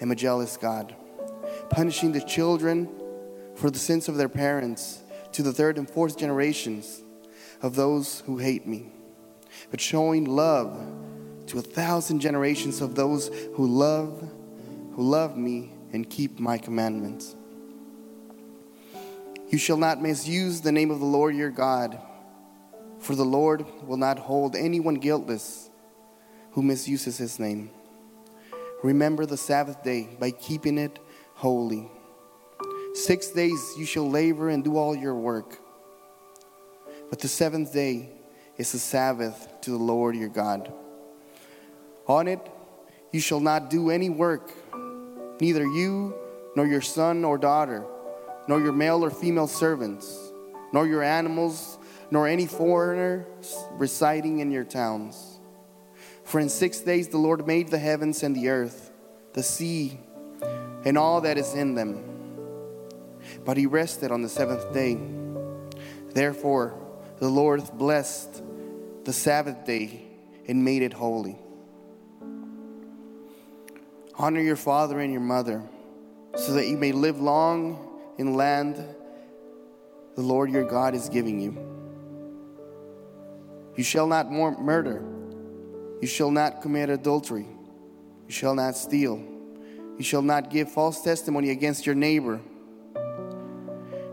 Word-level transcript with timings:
am 0.00 0.10
a 0.10 0.14
jealous 0.14 0.56
God, 0.56 0.94
punishing 1.70 2.12
the 2.12 2.20
children 2.20 2.88
for 3.54 3.70
the 3.70 3.78
sins 3.78 4.08
of 4.08 4.16
their 4.16 4.28
parents 4.28 5.02
to 5.32 5.42
the 5.42 5.52
third 5.52 5.78
and 5.78 5.88
fourth 5.88 6.16
generations 6.16 7.02
of 7.60 7.76
those 7.76 8.20
who 8.26 8.38
hate 8.38 8.66
me, 8.66 8.92
but 9.70 9.80
showing 9.80 10.24
love 10.24 10.76
to 11.46 11.58
a 11.58 11.62
thousand 11.62 12.20
generations 12.20 12.80
of 12.80 12.94
those 12.94 13.28
who 13.54 13.66
love 13.66 14.30
who 14.94 15.02
love 15.02 15.36
me 15.36 15.72
and 15.92 16.08
keep 16.08 16.38
my 16.38 16.58
commandments. 16.58 17.34
You 19.48 19.58
shall 19.58 19.76
not 19.76 20.02
misuse 20.02 20.60
the 20.60 20.72
name 20.72 20.90
of 20.90 20.98
the 20.98 21.06
Lord 21.06 21.34
your 21.34 21.50
God, 21.50 21.98
for 22.98 23.14
the 23.14 23.24
Lord 23.24 23.64
will 23.86 23.96
not 23.96 24.18
hold 24.18 24.54
anyone 24.56 24.94
guiltless 24.94 25.70
who 26.52 26.62
misuses 26.62 27.18
his 27.18 27.38
name. 27.38 27.70
Remember 28.82 29.26
the 29.26 29.36
Sabbath 29.36 29.82
day 29.84 30.08
by 30.18 30.32
keeping 30.32 30.76
it 30.76 30.98
holy. 31.34 31.88
Six 32.94 33.28
days 33.28 33.74
you 33.78 33.86
shall 33.86 34.10
labor 34.10 34.48
and 34.48 34.64
do 34.64 34.76
all 34.76 34.94
your 34.94 35.14
work. 35.14 35.58
But 37.08 37.20
the 37.20 37.28
seventh 37.28 37.72
day 37.72 38.10
is 38.56 38.74
a 38.74 38.80
Sabbath 38.80 39.48
to 39.62 39.70
the 39.70 39.76
Lord 39.76 40.16
your 40.16 40.28
God. 40.28 40.72
On 42.08 42.26
it 42.26 42.40
you 43.12 43.20
shall 43.20 43.40
not 43.40 43.70
do 43.70 43.90
any 43.90 44.10
work, 44.10 44.50
neither 45.40 45.62
you, 45.62 46.14
nor 46.56 46.66
your 46.66 46.80
son 46.80 47.24
or 47.24 47.38
daughter, 47.38 47.84
nor 48.48 48.60
your 48.60 48.72
male 48.72 49.04
or 49.04 49.10
female 49.10 49.46
servants, 49.46 50.32
nor 50.72 50.88
your 50.88 51.04
animals, 51.04 51.78
nor 52.10 52.26
any 52.26 52.46
foreigner 52.46 53.26
residing 53.78 54.40
in 54.40 54.50
your 54.50 54.64
towns 54.64 55.31
for 56.24 56.40
in 56.40 56.48
six 56.48 56.80
days 56.80 57.08
the 57.08 57.18
Lord 57.18 57.46
made 57.46 57.68
the 57.68 57.78
heavens 57.78 58.22
and 58.22 58.34
the 58.34 58.48
earth, 58.48 58.90
the 59.32 59.42
sea, 59.42 59.98
and 60.84 60.96
all 60.98 61.20
that 61.22 61.38
is 61.38 61.54
in 61.54 61.74
them. 61.74 62.02
But 63.44 63.56
he 63.56 63.66
rested 63.66 64.10
on 64.10 64.22
the 64.22 64.28
seventh 64.28 64.72
day. 64.72 64.98
Therefore, 66.12 66.74
the 67.18 67.28
Lord 67.28 67.62
blessed 67.74 68.42
the 69.04 69.12
Sabbath 69.12 69.64
day 69.64 70.02
and 70.46 70.64
made 70.64 70.82
it 70.82 70.92
holy. 70.92 71.36
Honor 74.14 74.40
your 74.40 74.56
father 74.56 75.00
and 75.00 75.12
your 75.12 75.22
mother, 75.22 75.62
so 76.36 76.52
that 76.54 76.66
you 76.66 76.76
may 76.76 76.92
live 76.92 77.20
long 77.20 78.00
in 78.18 78.34
land 78.34 78.76
the 80.14 80.22
Lord 80.22 80.50
your 80.50 80.64
God 80.64 80.94
is 80.94 81.08
giving 81.08 81.40
you. 81.40 81.56
You 83.76 83.84
shall 83.84 84.06
not 84.06 84.30
murder. 84.30 85.02
You 86.02 86.08
shall 86.08 86.32
not 86.32 86.62
commit 86.62 86.90
adultery. 86.90 87.46
You 88.26 88.32
shall 88.32 88.56
not 88.56 88.76
steal. 88.76 89.22
You 89.96 90.02
shall 90.02 90.20
not 90.20 90.50
give 90.50 90.68
false 90.68 91.00
testimony 91.00 91.50
against 91.50 91.86
your 91.86 91.94
neighbor. 91.94 92.40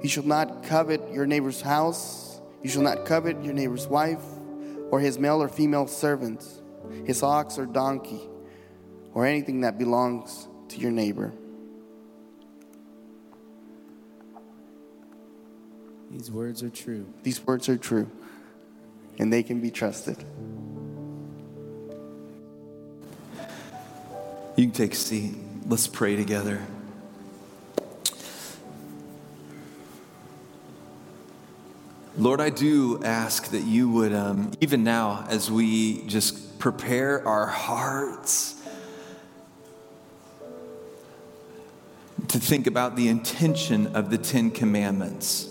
You 0.04 0.08
shall 0.08 0.24
not 0.24 0.62
covet 0.62 1.02
your 1.12 1.26
neighbor's 1.26 1.62
house. 1.62 2.42
You 2.62 2.70
shall 2.70 2.84
not 2.84 3.06
covet 3.06 3.44
your 3.44 3.56
neighbor's 3.56 3.88
wife, 3.88 4.22
or 4.92 5.00
his 5.00 5.18
male 5.18 5.42
or 5.42 5.50
female 5.50 5.88
servant, 5.88 6.46
his 7.06 7.24
ox 7.24 7.58
or 7.58 7.66
donkey, 7.66 8.22
or 9.16 9.26
anything 9.26 9.62
that 9.62 9.80
belongs 9.80 10.48
to 10.68 10.78
your 10.78 10.92
neighbor. 10.92 11.34
These 16.12 16.30
words 16.30 16.62
are 16.62 16.70
true. 16.70 17.12
These 17.24 17.46
words 17.48 17.68
are 17.68 17.78
true, 17.78 18.12
and 19.18 19.34
they 19.34 19.42
can 19.42 19.60
be 19.60 19.72
trusted. 19.72 20.24
You 24.60 24.66
can 24.66 24.74
take 24.74 24.92
a 24.92 24.98
seat. 24.98 25.36
Let's 25.68 25.88
pray 25.88 26.18
together. 26.18 26.62
Lord, 32.18 32.42
I 32.42 32.50
do 32.50 33.02
ask 33.02 33.52
that 33.52 33.62
you 33.62 33.90
would, 33.90 34.12
um, 34.12 34.52
even 34.60 34.84
now, 34.84 35.26
as 35.30 35.50
we 35.50 36.02
just 36.08 36.60
prepare 36.60 37.26
our 37.26 37.46
hearts 37.46 38.62
to 42.28 42.38
think 42.38 42.68
about 42.68 42.98
the 42.98 43.08
intention 43.08 43.96
of 43.96 44.10
the 44.10 44.18
Ten 44.18 44.52
Commandments, 44.52 45.50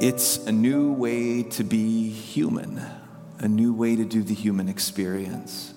it's 0.00 0.38
a 0.38 0.50
new 0.50 0.92
way 0.92 1.44
to 1.44 1.62
be 1.62 2.10
human, 2.10 2.82
a 3.38 3.46
new 3.46 3.72
way 3.72 3.94
to 3.94 4.04
do 4.04 4.24
the 4.24 4.34
human 4.34 4.68
experience. 4.68 5.70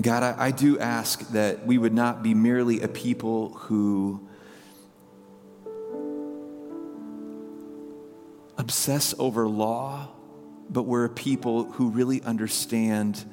God, 0.00 0.22
I, 0.22 0.46
I 0.46 0.50
do 0.50 0.78
ask 0.78 1.20
that 1.30 1.64
we 1.64 1.78
would 1.78 1.94
not 1.94 2.22
be 2.22 2.34
merely 2.34 2.82
a 2.82 2.88
people 2.88 3.54
who 3.54 4.28
obsess 8.58 9.14
over 9.18 9.48
law, 9.48 10.08
but 10.68 10.82
we're 10.82 11.06
a 11.06 11.10
people 11.10 11.64
who 11.72 11.88
really 11.88 12.22
understand 12.22 13.24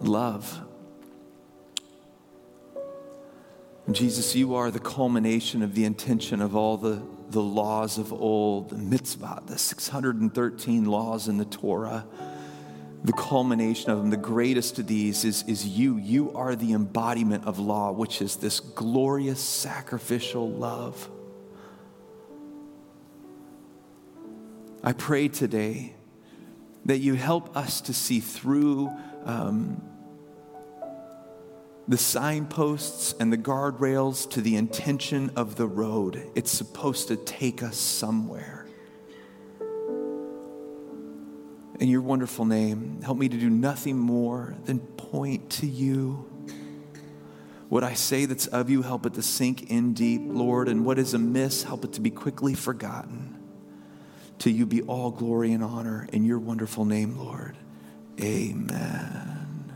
love. 0.00 0.60
Jesus, 3.90 4.36
you 4.36 4.54
are 4.54 4.70
the 4.70 4.80
culmination 4.80 5.62
of 5.62 5.74
the 5.74 5.86
intention 5.86 6.42
of 6.42 6.54
all 6.54 6.76
the, 6.76 7.02
the 7.30 7.40
laws 7.42 7.96
of 7.96 8.12
old, 8.12 8.68
the 8.68 8.76
mitzvah, 8.76 9.42
the 9.46 9.56
613 9.56 10.84
laws 10.84 11.26
in 11.26 11.38
the 11.38 11.46
Torah 11.46 12.06
the 13.04 13.12
culmination 13.12 13.90
of 13.90 13.98
them, 13.98 14.10
the 14.10 14.16
greatest 14.16 14.78
of 14.78 14.86
these 14.86 15.24
is, 15.24 15.44
is 15.44 15.66
you. 15.66 15.96
You 15.98 16.32
are 16.34 16.56
the 16.56 16.72
embodiment 16.72 17.44
of 17.44 17.58
law, 17.58 17.92
which 17.92 18.20
is 18.20 18.36
this 18.36 18.60
glorious 18.60 19.40
sacrificial 19.40 20.50
love. 20.50 21.08
I 24.82 24.92
pray 24.92 25.28
today 25.28 25.94
that 26.86 26.98
you 26.98 27.14
help 27.14 27.56
us 27.56 27.80
to 27.82 27.94
see 27.94 28.20
through 28.20 28.90
um, 29.24 29.82
the 31.86 31.98
signposts 31.98 33.14
and 33.20 33.32
the 33.32 33.38
guardrails 33.38 34.28
to 34.30 34.40
the 34.40 34.56
intention 34.56 35.30
of 35.36 35.56
the 35.56 35.66
road. 35.66 36.30
It's 36.34 36.50
supposed 36.50 37.08
to 37.08 37.16
take 37.16 37.62
us 37.62 37.76
somewhere. 37.76 38.57
In 41.78 41.88
your 41.88 42.02
wonderful 42.02 42.44
name. 42.44 43.00
Help 43.02 43.18
me 43.18 43.28
to 43.28 43.36
do 43.36 43.48
nothing 43.48 43.96
more 43.98 44.54
than 44.64 44.80
point 44.80 45.50
to 45.50 45.66
you. 45.66 46.24
What 47.68 47.84
I 47.84 47.94
say 47.94 48.24
that's 48.24 48.46
of 48.46 48.70
you, 48.70 48.82
help 48.82 49.04
it 49.06 49.14
to 49.14 49.22
sink 49.22 49.70
in 49.70 49.92
deep, 49.92 50.22
Lord. 50.24 50.68
And 50.68 50.84
what 50.84 50.98
is 50.98 51.14
amiss, 51.14 51.64
help 51.64 51.84
it 51.84 51.92
to 51.94 52.00
be 52.00 52.10
quickly 52.10 52.54
forgotten. 52.54 53.36
To 54.40 54.50
you 54.50 54.66
be 54.66 54.82
all 54.82 55.10
glory 55.10 55.52
and 55.52 55.62
honor 55.62 56.08
in 56.12 56.24
your 56.24 56.38
wonderful 56.38 56.84
name, 56.84 57.18
Lord. 57.18 57.56
Amen. 58.20 59.72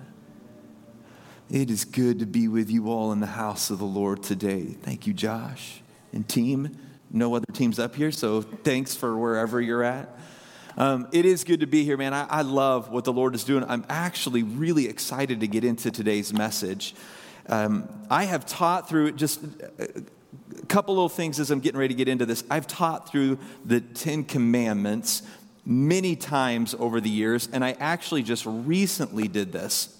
It 1.50 1.70
is 1.70 1.84
good 1.84 2.20
to 2.20 2.26
be 2.26 2.48
with 2.48 2.70
you 2.70 2.90
all 2.90 3.12
in 3.12 3.20
the 3.20 3.26
house 3.26 3.70
of 3.70 3.78
the 3.78 3.84
Lord 3.84 4.22
today. 4.22 4.64
Thank 4.82 5.06
you, 5.06 5.12
Josh 5.12 5.82
and 6.12 6.26
team. 6.26 6.78
No 7.10 7.34
other 7.34 7.46
teams 7.52 7.78
up 7.78 7.94
here, 7.94 8.10
so 8.10 8.40
thanks 8.40 8.94
for 8.94 9.16
wherever 9.18 9.60
you're 9.60 9.82
at. 9.82 10.08
Um, 10.76 11.08
it 11.12 11.24
is 11.24 11.44
good 11.44 11.60
to 11.60 11.66
be 11.66 11.84
here, 11.84 11.96
man. 11.96 12.14
I, 12.14 12.26
I, 12.28 12.42
love 12.42 12.90
what 12.90 13.04
the 13.04 13.12
Lord 13.12 13.34
is 13.34 13.44
doing. 13.44 13.64
I'm 13.68 13.84
actually 13.88 14.42
really 14.42 14.88
excited 14.88 15.40
to 15.40 15.46
get 15.46 15.64
into 15.64 15.90
today's 15.90 16.32
message. 16.32 16.94
Um, 17.46 17.88
I 18.08 18.24
have 18.24 18.46
taught 18.46 18.88
through 18.88 19.12
just 19.12 19.42
a 19.78 20.66
couple 20.68 20.94
little 20.94 21.08
things 21.08 21.38
as 21.40 21.50
I'm 21.50 21.60
getting 21.60 21.78
ready 21.78 21.92
to 21.92 21.98
get 21.98 22.08
into 22.08 22.24
this. 22.24 22.44
I've 22.50 22.66
taught 22.66 23.08
through 23.08 23.38
the 23.64 23.80
Ten 23.80 24.24
Commandments 24.24 25.22
many 25.66 26.16
times 26.16 26.74
over 26.78 27.00
the 27.00 27.10
years, 27.10 27.48
and 27.52 27.64
I 27.64 27.72
actually 27.72 28.22
just 28.22 28.46
recently 28.46 29.28
did 29.28 29.52
this. 29.52 29.96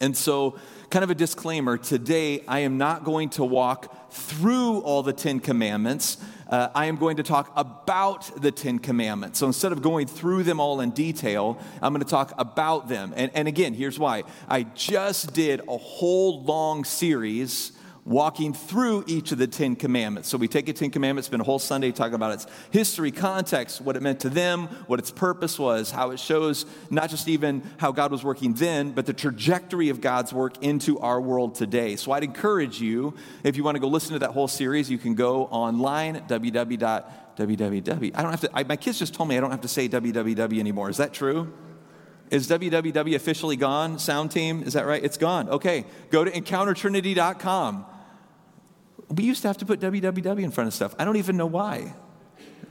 And 0.00 0.16
so, 0.16 0.58
kind 0.94 1.02
of 1.02 1.10
a 1.10 1.14
disclaimer 1.16 1.76
today, 1.76 2.44
I 2.46 2.60
am 2.60 2.78
not 2.78 3.02
going 3.02 3.30
to 3.30 3.44
walk 3.44 4.12
through 4.12 4.78
all 4.82 5.02
the 5.02 5.12
Ten 5.12 5.40
Commandments 5.40 6.18
uh, 6.48 6.68
I 6.72 6.86
am 6.86 6.96
going 6.96 7.16
to 7.16 7.24
talk 7.24 7.52
about 7.56 8.30
the 8.40 8.52
Ten 8.52 8.78
Commandments. 8.78 9.40
So 9.40 9.46
instead 9.46 9.72
of 9.72 9.82
going 9.82 10.06
through 10.06 10.44
them 10.44 10.60
all 10.60 10.80
in 10.80 10.90
detail, 10.90 11.58
I'm 11.82 11.92
going 11.92 12.04
to 12.04 12.08
talk 12.08 12.32
about 12.38 12.86
them. 12.86 13.12
And, 13.16 13.32
and 13.34 13.48
again, 13.48 13.74
here's 13.74 13.98
why. 13.98 14.22
I 14.48 14.62
just 14.62 15.32
did 15.32 15.62
a 15.66 15.76
whole 15.76 16.44
long 16.44 16.84
series 16.84 17.72
walking 18.04 18.52
through 18.52 19.02
each 19.06 19.32
of 19.32 19.38
the 19.38 19.46
Ten 19.46 19.76
Commandments. 19.76 20.28
So 20.28 20.36
we 20.36 20.46
take 20.46 20.68
a 20.68 20.74
Ten 20.74 20.90
Commandments, 20.90 21.26
spend 21.26 21.40
a 21.40 21.44
whole 21.44 21.58
Sunday 21.58 21.90
talking 21.90 22.14
about 22.14 22.32
its 22.32 22.46
history, 22.70 23.10
context, 23.10 23.80
what 23.80 23.96
it 23.96 24.02
meant 24.02 24.20
to 24.20 24.28
them, 24.28 24.66
what 24.86 24.98
its 24.98 25.10
purpose 25.10 25.58
was, 25.58 25.90
how 25.90 26.10
it 26.10 26.20
shows 26.20 26.66
not 26.90 27.08
just 27.08 27.28
even 27.28 27.62
how 27.78 27.92
God 27.92 28.10
was 28.10 28.22
working 28.22 28.52
then, 28.54 28.92
but 28.92 29.06
the 29.06 29.14
trajectory 29.14 29.88
of 29.88 30.00
God's 30.02 30.32
work 30.32 30.62
into 30.62 30.98
our 30.98 31.20
world 31.20 31.54
today. 31.54 31.96
So 31.96 32.12
I'd 32.12 32.24
encourage 32.24 32.80
you, 32.80 33.14
if 33.42 33.56
you 33.56 33.64
want 33.64 33.76
to 33.76 33.80
go 33.80 33.88
listen 33.88 34.12
to 34.12 34.18
that 34.18 34.30
whole 34.30 34.48
series, 34.48 34.90
you 34.90 34.98
can 34.98 35.14
go 35.14 35.46
online 35.46 36.16
www.www. 36.28 38.12
I 38.14 38.22
don't 38.22 38.30
have 38.30 38.40
to, 38.42 38.50
I, 38.52 38.64
my 38.64 38.76
kids 38.76 38.98
just 38.98 39.14
told 39.14 39.30
me 39.30 39.38
I 39.38 39.40
don't 39.40 39.50
have 39.50 39.62
to 39.62 39.68
say 39.68 39.88
www 39.88 40.58
anymore. 40.58 40.90
Is 40.90 40.98
that 40.98 41.14
true? 41.14 41.52
Is 42.30 42.48
www 42.48 43.14
officially 43.14 43.56
gone? 43.56 43.98
Sound 43.98 44.30
team, 44.30 44.62
is 44.62 44.74
that 44.74 44.86
right? 44.86 45.02
It's 45.02 45.16
gone. 45.16 45.48
Okay, 45.48 45.86
go 46.10 46.24
to 46.24 46.30
encountertrinity.com 46.30 47.86
we 49.16 49.24
used 49.24 49.42
to 49.42 49.48
have 49.48 49.58
to 49.58 49.66
put 49.66 49.80
www 49.80 50.42
in 50.42 50.50
front 50.50 50.68
of 50.68 50.74
stuff. 50.74 50.94
I 50.98 51.04
don't 51.04 51.16
even 51.16 51.36
know 51.36 51.46
why. 51.46 51.94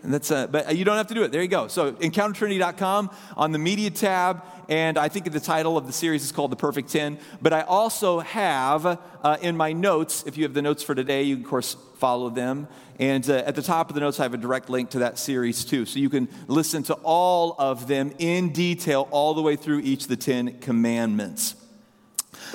And 0.03 0.13
that's, 0.13 0.31
uh, 0.31 0.47
but 0.47 0.75
you 0.75 0.83
don't 0.83 0.97
have 0.97 1.07
to 1.07 1.13
do 1.13 1.23
it. 1.23 1.31
There 1.31 1.41
you 1.41 1.47
go. 1.47 1.69
So 1.69 1.93
encountertrinity.com 1.93 3.09
on 3.37 3.51
the 3.53 3.57
media 3.57 3.89
tab, 3.89 4.43
and 4.67 4.97
I 4.97 5.07
think 5.07 5.31
the 5.31 5.39
title 5.39 5.77
of 5.77 5.87
the 5.87 5.93
series 5.93 6.23
is 6.23 6.33
called 6.33 6.51
The 6.51 6.57
Perfect 6.57 6.89
10. 6.89 7.19
But 7.41 7.53
I 7.53 7.61
also 7.61 8.19
have 8.19 8.85
uh, 8.85 9.37
in 9.41 9.55
my 9.55 9.71
notes, 9.71 10.25
if 10.27 10.35
you 10.35 10.43
have 10.43 10.53
the 10.53 10.61
notes 10.61 10.83
for 10.83 10.93
today, 10.93 11.23
you 11.23 11.37
can, 11.37 11.45
of 11.45 11.49
course 11.49 11.77
follow 11.95 12.29
them. 12.29 12.67
And 12.99 13.27
uh, 13.29 13.43
at 13.45 13.55
the 13.55 13.61
top 13.61 13.89
of 13.89 13.95
the 13.95 14.01
notes, 14.01 14.19
I 14.19 14.23
have 14.23 14.33
a 14.33 14.37
direct 14.37 14.69
link 14.69 14.89
to 14.91 14.99
that 14.99 15.17
series 15.17 15.63
too. 15.63 15.85
So 15.85 15.99
you 15.99 16.09
can 16.09 16.27
listen 16.47 16.83
to 16.83 16.95
all 16.95 17.55
of 17.57 17.87
them 17.87 18.13
in 18.19 18.51
detail 18.51 19.07
all 19.09 19.33
the 19.33 19.41
way 19.41 19.55
through 19.55 19.79
each 19.79 20.03
of 20.03 20.09
the 20.09 20.17
Ten 20.17 20.59
Commandments. 20.59 21.55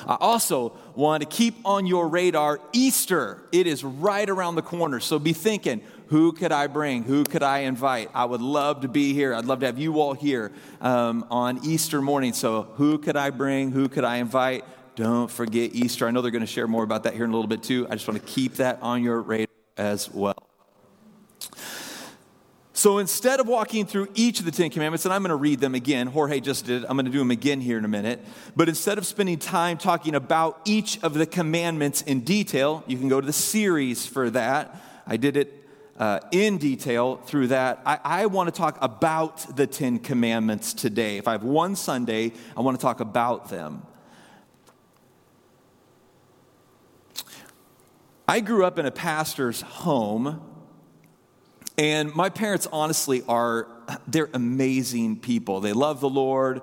I 0.07 0.17
also 0.21 0.77
want 0.95 1.23
to 1.23 1.29
keep 1.29 1.57
on 1.65 1.87
your 1.87 2.09
radar 2.09 2.61
Easter. 2.73 3.43
It 3.53 3.67
is 3.67 3.83
right 3.85 4.29
around 4.29 4.55
the 4.55 4.63
corner. 4.63 5.01
So 5.01 5.19
be 5.19 5.33
thinking, 5.33 5.81
who 6.09 6.33
could 6.33 6.53
I 6.53 6.67
bring? 6.67 7.05
Who 7.05 7.25
could 7.25 7.43
I 7.43 7.61
invite? 7.61 8.11
I 8.15 8.25
would 8.25 8.41
love 8.41 8.83
to 8.83 8.89
be 8.89 9.13
here. 9.13 9.35
I'd 9.35 9.45
love 9.45 9.61
to 9.61 9.67
have 9.67 9.79
you 9.79 10.01
all 10.01 10.15
here 10.15 10.53
um, 10.81 11.27
on 11.31 11.65
Easter 11.65 12.01
morning. 12.01 12.33
So 12.33 12.63
who 12.77 12.99
could 12.99 13.17
I 13.17 13.31
bring? 13.31 13.71
Who 13.71 13.89
could 13.89 14.05
I 14.05 14.17
invite? 14.17 14.65
Don't 14.97 15.31
forget 15.31 15.75
Easter. 15.75 16.09
I 16.09 16.11
know 16.11 16.23
they're 16.23 16.31
going 16.31 16.41
to 16.41 16.47
share 16.47 16.67
more 16.67 16.83
about 16.83 17.05
that 17.05 17.15
here 17.15 17.25
in 17.25 17.31
a 17.31 17.35
little 17.35 17.49
bit 17.49 17.63
too. 17.63 17.87
I 17.89 17.95
just 17.95 18.09
want 18.09 18.21
to 18.21 18.27
keep 18.27 18.55
that 18.55 18.81
on 18.83 19.03
your 19.03 19.21
radar 19.21 19.47
as 19.77 20.11
well. 20.11 20.48
So 22.79 22.99
instead 22.99 23.41
of 23.41 23.49
walking 23.49 23.87
through 23.87 24.07
each 24.15 24.39
of 24.39 24.45
the 24.45 24.53
Ten 24.53 24.71
Commandments, 24.71 25.05
and 25.05 25.13
I'm 25.13 25.23
going 25.23 25.31
to 25.31 25.35
read 25.35 25.59
them 25.59 25.75
again, 25.75 26.07
Jorge 26.07 26.39
just 26.39 26.67
did, 26.67 26.85
I'm 26.85 26.95
going 26.97 27.07
to 27.07 27.11
do 27.11 27.19
them 27.19 27.33
again 27.33 27.61
here 27.61 27.77
in 27.77 27.85
a 27.85 27.89
minute. 27.89 28.25
But 28.55 28.69
instead 28.69 28.99
of 28.99 29.05
spending 29.05 29.37
time 29.37 29.79
talking 29.79 30.15
about 30.15 30.61
each 30.65 31.03
of 31.03 31.15
the 31.15 31.27
commandments 31.27 32.03
in 32.03 32.21
detail, 32.21 32.85
you 32.87 32.97
can 32.97 33.09
go 33.09 33.21
to 33.21 33.27
the 33.27 33.33
series 33.33 34.07
for 34.07 34.31
that. 34.31 34.81
I 35.09 35.17
did 35.17 35.37
it 35.37 35.69
uh, 35.99 36.21
in 36.31 36.59
detail 36.59 37.17
through 37.17 37.49
that. 37.49 37.83
I, 37.85 37.99
I 38.05 38.27
want 38.27 38.47
to 38.47 38.57
talk 38.57 38.79
about 38.81 39.57
the 39.57 39.67
Ten 39.67 39.99
Commandments 39.99 40.73
today. 40.73 41.17
If 41.17 41.27
I 41.27 41.33
have 41.33 41.43
one 41.43 41.75
Sunday, 41.75 42.31
I 42.57 42.61
want 42.61 42.79
to 42.79 42.81
talk 42.81 43.01
about 43.01 43.49
them. 43.49 43.83
I 48.29 48.39
grew 48.39 48.65
up 48.65 48.79
in 48.79 48.87
a 48.87 48.93
pastor's 48.93 49.63
home 49.63 50.58
and 51.79 52.13
my 52.15 52.29
parents, 52.29 52.67
honestly, 52.73 53.23
are 53.29 53.69
they're 54.09 54.29
amazing 54.35 55.21
people. 55.21 55.61
They 55.61 55.73
love 55.73 56.01
the 56.01 56.09
Lord. 56.09 56.61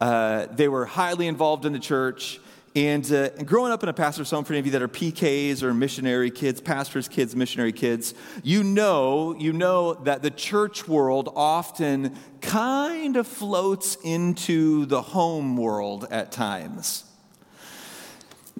Uh, 0.00 0.46
they 0.46 0.68
were 0.68 0.86
highly 0.86 1.26
involved 1.26 1.66
in 1.66 1.72
the 1.72 1.80
church. 1.80 2.38
And, 2.76 3.10
uh, 3.10 3.30
and, 3.38 3.48
growing 3.48 3.72
up 3.72 3.82
in 3.82 3.88
a 3.88 3.92
pastor's 3.94 4.30
home, 4.30 4.44
for 4.44 4.52
any 4.52 4.60
of 4.60 4.66
you 4.66 4.72
that 4.72 4.82
are 4.82 4.88
PKs 4.88 5.62
or 5.62 5.72
missionary 5.72 6.30
kids, 6.30 6.60
pastors' 6.60 7.08
kids, 7.08 7.34
missionary 7.34 7.72
kids, 7.72 8.14
you 8.42 8.62
know, 8.62 9.34
you 9.38 9.52
know 9.52 9.94
that 9.94 10.22
the 10.22 10.30
church 10.30 10.86
world 10.86 11.32
often 11.34 12.14
kind 12.42 13.16
of 13.16 13.26
floats 13.26 13.96
into 14.04 14.84
the 14.86 15.00
home 15.00 15.56
world 15.56 16.06
at 16.10 16.30
times. 16.30 17.04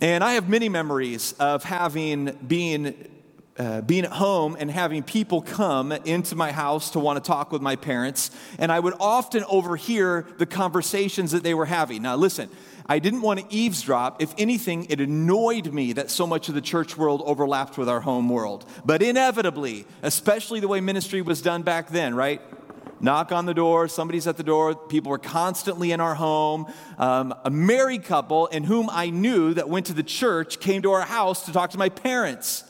And 0.01 0.25
I 0.25 0.33
have 0.33 0.49
many 0.49 0.69
memories 0.69 1.35
of 1.35 1.63
having 1.65 2.33
been 2.47 3.16
uh, 3.59 3.81
being 3.81 4.05
at 4.05 4.13
home 4.13 4.57
and 4.59 4.71
having 4.71 5.03
people 5.03 5.43
come 5.43 5.93
into 5.93 6.37
my 6.37 6.53
house 6.53 6.91
to 6.91 6.99
want 6.99 7.23
to 7.23 7.27
talk 7.27 7.53
with 7.53 7.63
my 7.63 7.77
parents, 7.77 8.31
and 8.59 8.71
I 8.71 8.81
would 8.81 8.95
often 9.01 9.45
overhear 9.49 10.27
the 10.39 10.47
conversations 10.47 11.33
that 11.33 11.43
they 11.43 11.55
were 11.55 11.67
having. 11.67 12.03
Now, 12.03 12.17
listen, 12.17 12.51
I 12.89 12.99
didn't 13.01 13.23
want 13.23 13.41
to 13.41 13.47
eavesdrop. 13.55 14.23
If 14.23 14.33
anything, 14.39 14.87
it 14.91 15.01
annoyed 15.01 15.73
me 15.73 15.95
that 15.95 16.11
so 16.11 16.27
much 16.27 16.49
of 16.49 16.55
the 16.55 16.61
church 16.61 16.97
world 16.97 17.23
overlapped 17.25 17.77
with 17.79 17.89
our 17.89 18.01
home 18.01 18.29
world. 18.29 18.65
But 18.85 19.03
inevitably, 19.03 19.87
especially 20.03 20.61
the 20.61 20.69
way 20.69 20.81
ministry 20.81 21.21
was 21.21 21.43
done 21.43 21.63
back 21.63 21.89
then, 21.89 22.15
right? 22.15 22.41
Knock 23.01 23.33
on 23.33 23.45
the 23.45 23.53
door, 23.55 23.89
somebody's 23.89 24.27
at 24.27 24.37
the 24.37 24.43
door, 24.43 24.75
people 24.75 25.11
were 25.11 25.19
constantly 25.19 25.93
in 25.93 26.01
our 26.01 26.15
home. 26.15 26.73
Um, 26.97 27.35
a 27.45 27.51
married 27.51 28.05
couple 28.05 28.47
in 28.47 28.65
whom 28.65 28.89
I 28.91 29.11
knew 29.11 29.53
that 29.55 29.69
went 29.69 29.87
to 29.87 29.93
the 29.93 30.03
church 30.03 30.61
came 30.61 30.83
to 30.83 30.93
our 30.93 31.03
house 31.03 31.45
to 31.47 31.53
talk 31.53 31.71
to 31.71 31.79
my 31.79 31.89
parents. 31.89 32.65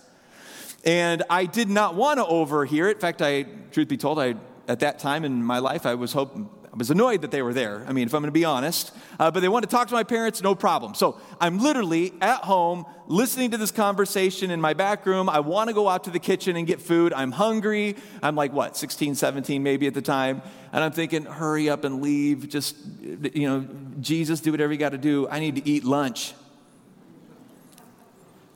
And 0.87 1.25
I 1.29 1.47
did 1.47 1.69
not 1.69 1.97
want 1.97 2.19
to 2.19 2.27
overhear 2.27 2.88
it. 2.88 2.99
In 2.99 3.00
fact, 3.00 3.21
I, 3.21 3.43
truth 3.73 3.88
be 3.88 3.97
told, 3.97 4.21
I, 4.21 4.37
at 4.69 4.81
that 4.81 5.00
time 5.00 5.25
in 5.25 5.43
my 5.43 5.59
life, 5.59 5.85
I 5.85 5.94
was 5.97 6.12
hoping, 6.12 6.49
I 6.73 6.77
was 6.77 6.93
annoyed 6.93 7.23
that 7.23 7.33
they 7.33 7.43
were 7.43 7.53
there. 7.53 7.85
I 7.88 7.93
mean, 7.93 8.06
if 8.06 8.15
I'm 8.15 8.23
going 8.23 8.29
to 8.29 8.33
be 8.33 8.44
honest. 8.44 8.93
Uh, 9.19 9.33
but 9.33 9.41
they 9.41 9.49
wanted 9.49 9.69
to 9.69 9.75
talk 9.75 9.88
to 9.88 9.94
my 9.94 10.05
parents, 10.05 10.43
no 10.43 10.55
problem. 10.55 10.94
So 10.94 11.21
I'm 11.41 11.59
literally 11.59 12.12
at 12.21 12.44
home 12.44 12.85
listening 13.09 13.50
to 13.50 13.56
this 13.56 13.73
conversation 13.73 14.53
in 14.53 14.61
my 14.61 14.75
back 14.75 15.06
room. 15.06 15.29
I 15.29 15.41
want 15.41 15.69
to 15.69 15.75
go 15.75 15.88
out 15.88 16.05
to 16.05 16.11
the 16.11 16.21
kitchen 16.21 16.55
and 16.55 16.69
get 16.69 16.81
food. 16.81 17.12
I'm 17.12 17.33
hungry. 17.33 17.97
I'm 18.23 18.37
like, 18.37 18.53
what, 18.53 18.77
16, 18.77 19.17
17 19.17 19.65
maybe 19.65 19.88
at 19.88 19.94
the 19.94 20.03
time. 20.03 20.41
And 20.71 20.85
I'm 20.85 20.93
thinking, 20.93 21.25
hurry 21.25 21.69
up 21.69 21.83
and 21.83 22.00
leave. 22.00 22.49
Just, 22.49 22.77
you 23.03 23.49
know, 23.49 23.67
Jesus, 24.00 24.41
do 24.41 24.53
whatever 24.53 24.73
you 24.73 24.79
got 24.79 24.91
to 24.91 24.99
do. 24.99 25.27
I 25.29 25.41
need 25.41 25.56
to 25.56 25.69
eat 25.69 25.83
lunch. 25.83 26.35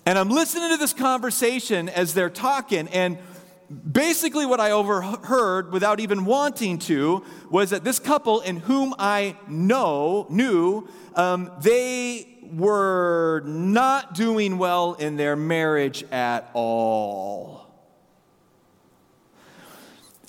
And 0.06 0.18
I'm 0.18 0.30
listening 0.30 0.70
to 0.70 0.76
this 0.78 0.94
conversation 0.94 1.88
as 1.88 2.14
they're 2.14 2.30
talking, 2.30 2.88
and 2.88 3.18
basically 3.92 4.46
what 4.46 4.58
I 4.58 4.72
overheard 4.72 5.72
without 5.72 6.00
even 6.00 6.24
wanting 6.24 6.78
to 6.80 7.24
was 7.50 7.70
that 7.70 7.84
this 7.84 7.98
couple 7.98 8.40
in 8.40 8.56
whom 8.56 8.94
I 8.98 9.36
know, 9.46 10.26
knew, 10.30 10.88
um, 11.14 11.52
they 11.60 12.26
were 12.52 13.42
not 13.44 14.14
doing 14.14 14.58
well 14.58 14.94
in 14.94 15.16
their 15.16 15.36
marriage 15.36 16.02
at 16.10 16.50
all. 16.54 17.69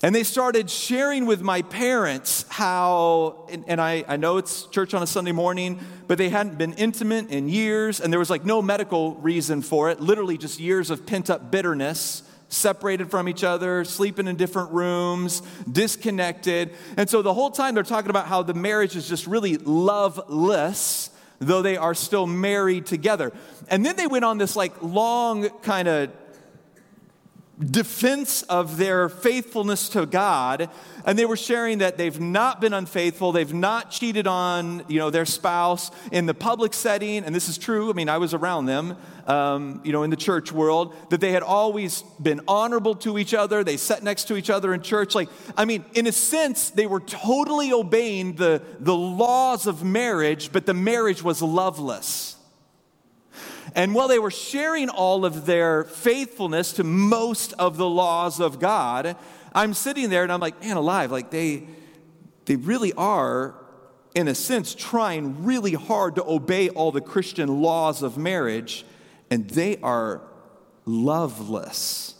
And 0.04 0.12
they 0.12 0.24
started 0.24 0.68
sharing 0.68 1.26
with 1.26 1.42
my 1.42 1.62
parents 1.62 2.44
how, 2.48 3.46
and, 3.48 3.64
and, 3.68 3.80
I, 3.80 4.04
I 4.08 4.16
know 4.16 4.36
it's 4.36 4.66
church 4.66 4.94
on 4.94 5.02
a 5.02 5.06
Sunday 5.06 5.30
morning, 5.30 5.78
but 6.08 6.18
they 6.18 6.28
hadn't 6.28 6.58
been 6.58 6.72
intimate 6.72 7.30
in 7.30 7.48
years, 7.48 8.00
and 8.00 8.12
there 8.12 8.18
was 8.18 8.28
like 8.28 8.44
no 8.44 8.60
medical 8.60 9.14
reason 9.14 9.62
for 9.62 9.90
it, 9.90 10.00
literally 10.00 10.36
just 10.36 10.58
years 10.58 10.90
of 10.90 11.06
pent 11.06 11.30
up 11.30 11.52
bitterness, 11.52 12.24
separated 12.48 13.12
from 13.12 13.28
each 13.28 13.44
other, 13.44 13.84
sleeping 13.84 14.26
in 14.26 14.34
different 14.34 14.72
rooms, 14.72 15.40
disconnected. 15.70 16.74
And 16.96 17.08
so 17.08 17.22
the 17.22 17.32
whole 17.32 17.52
time 17.52 17.76
they're 17.76 17.84
talking 17.84 18.10
about 18.10 18.26
how 18.26 18.42
the 18.42 18.54
marriage 18.54 18.96
is 18.96 19.08
just 19.08 19.28
really 19.28 19.56
loveless, 19.56 21.10
though 21.38 21.62
they 21.62 21.76
are 21.76 21.94
still 21.94 22.26
married 22.26 22.86
together. 22.86 23.32
And 23.68 23.86
then 23.86 23.94
they 23.94 24.08
went 24.08 24.24
on 24.24 24.38
this 24.38 24.56
like 24.56 24.82
long 24.82 25.48
kind 25.60 25.86
of 25.86 26.10
defense 27.62 28.42
of 28.42 28.76
their 28.76 29.08
faithfulness 29.08 29.88
to 29.90 30.06
God, 30.06 30.68
and 31.04 31.18
they 31.18 31.24
were 31.24 31.36
sharing 31.36 31.78
that 31.78 31.96
they've 31.96 32.20
not 32.20 32.60
been 32.60 32.72
unfaithful, 32.72 33.32
they've 33.32 33.52
not 33.52 33.90
cheated 33.90 34.26
on 34.26 34.84
you 34.88 34.98
know 34.98 35.10
their 35.10 35.24
spouse 35.24 35.90
in 36.10 36.26
the 36.26 36.34
public 36.34 36.74
setting, 36.74 37.24
and 37.24 37.34
this 37.34 37.48
is 37.48 37.58
true. 37.58 37.90
I 37.90 37.92
mean, 37.92 38.08
I 38.08 38.18
was 38.18 38.34
around 38.34 38.66
them, 38.66 38.96
um, 39.26 39.80
you 39.84 39.92
know, 39.92 40.02
in 40.02 40.10
the 40.10 40.16
church 40.16 40.52
world, 40.52 40.94
that 41.10 41.20
they 41.20 41.32
had 41.32 41.42
always 41.42 42.02
been 42.20 42.40
honorable 42.48 42.94
to 42.96 43.18
each 43.18 43.34
other. 43.34 43.64
They 43.64 43.76
sat 43.76 44.02
next 44.02 44.24
to 44.24 44.36
each 44.36 44.50
other 44.50 44.74
in 44.74 44.82
church. 44.82 45.14
Like, 45.14 45.28
I 45.56 45.64
mean, 45.64 45.84
in 45.94 46.06
a 46.06 46.12
sense, 46.12 46.70
they 46.70 46.86
were 46.86 47.00
totally 47.00 47.72
obeying 47.72 48.34
the 48.34 48.62
the 48.80 48.96
laws 48.96 49.66
of 49.66 49.84
marriage, 49.84 50.52
but 50.52 50.66
the 50.66 50.74
marriage 50.74 51.22
was 51.22 51.42
loveless. 51.42 52.36
And 53.74 53.94
while 53.94 54.08
they 54.08 54.18
were 54.18 54.30
sharing 54.30 54.88
all 54.88 55.24
of 55.24 55.46
their 55.46 55.84
faithfulness 55.84 56.74
to 56.74 56.84
most 56.84 57.54
of 57.54 57.76
the 57.76 57.88
laws 57.88 58.38
of 58.38 58.58
God, 58.58 59.16
I'm 59.54 59.74
sitting 59.74 60.10
there 60.10 60.22
and 60.22 60.32
I'm 60.32 60.40
like, 60.40 60.60
man, 60.60 60.76
alive, 60.76 61.10
like 61.10 61.30
they, 61.30 61.66
they 62.44 62.56
really 62.56 62.92
are, 62.94 63.54
in 64.14 64.28
a 64.28 64.34
sense, 64.34 64.74
trying 64.74 65.44
really 65.44 65.72
hard 65.72 66.16
to 66.16 66.24
obey 66.24 66.68
all 66.68 66.92
the 66.92 67.00
Christian 67.00 67.62
laws 67.62 68.02
of 68.02 68.18
marriage, 68.18 68.84
and 69.30 69.48
they 69.48 69.78
are 69.78 70.20
loveless. 70.84 72.14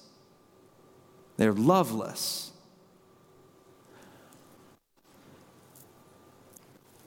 They're 1.36 1.52
loveless. 1.52 2.52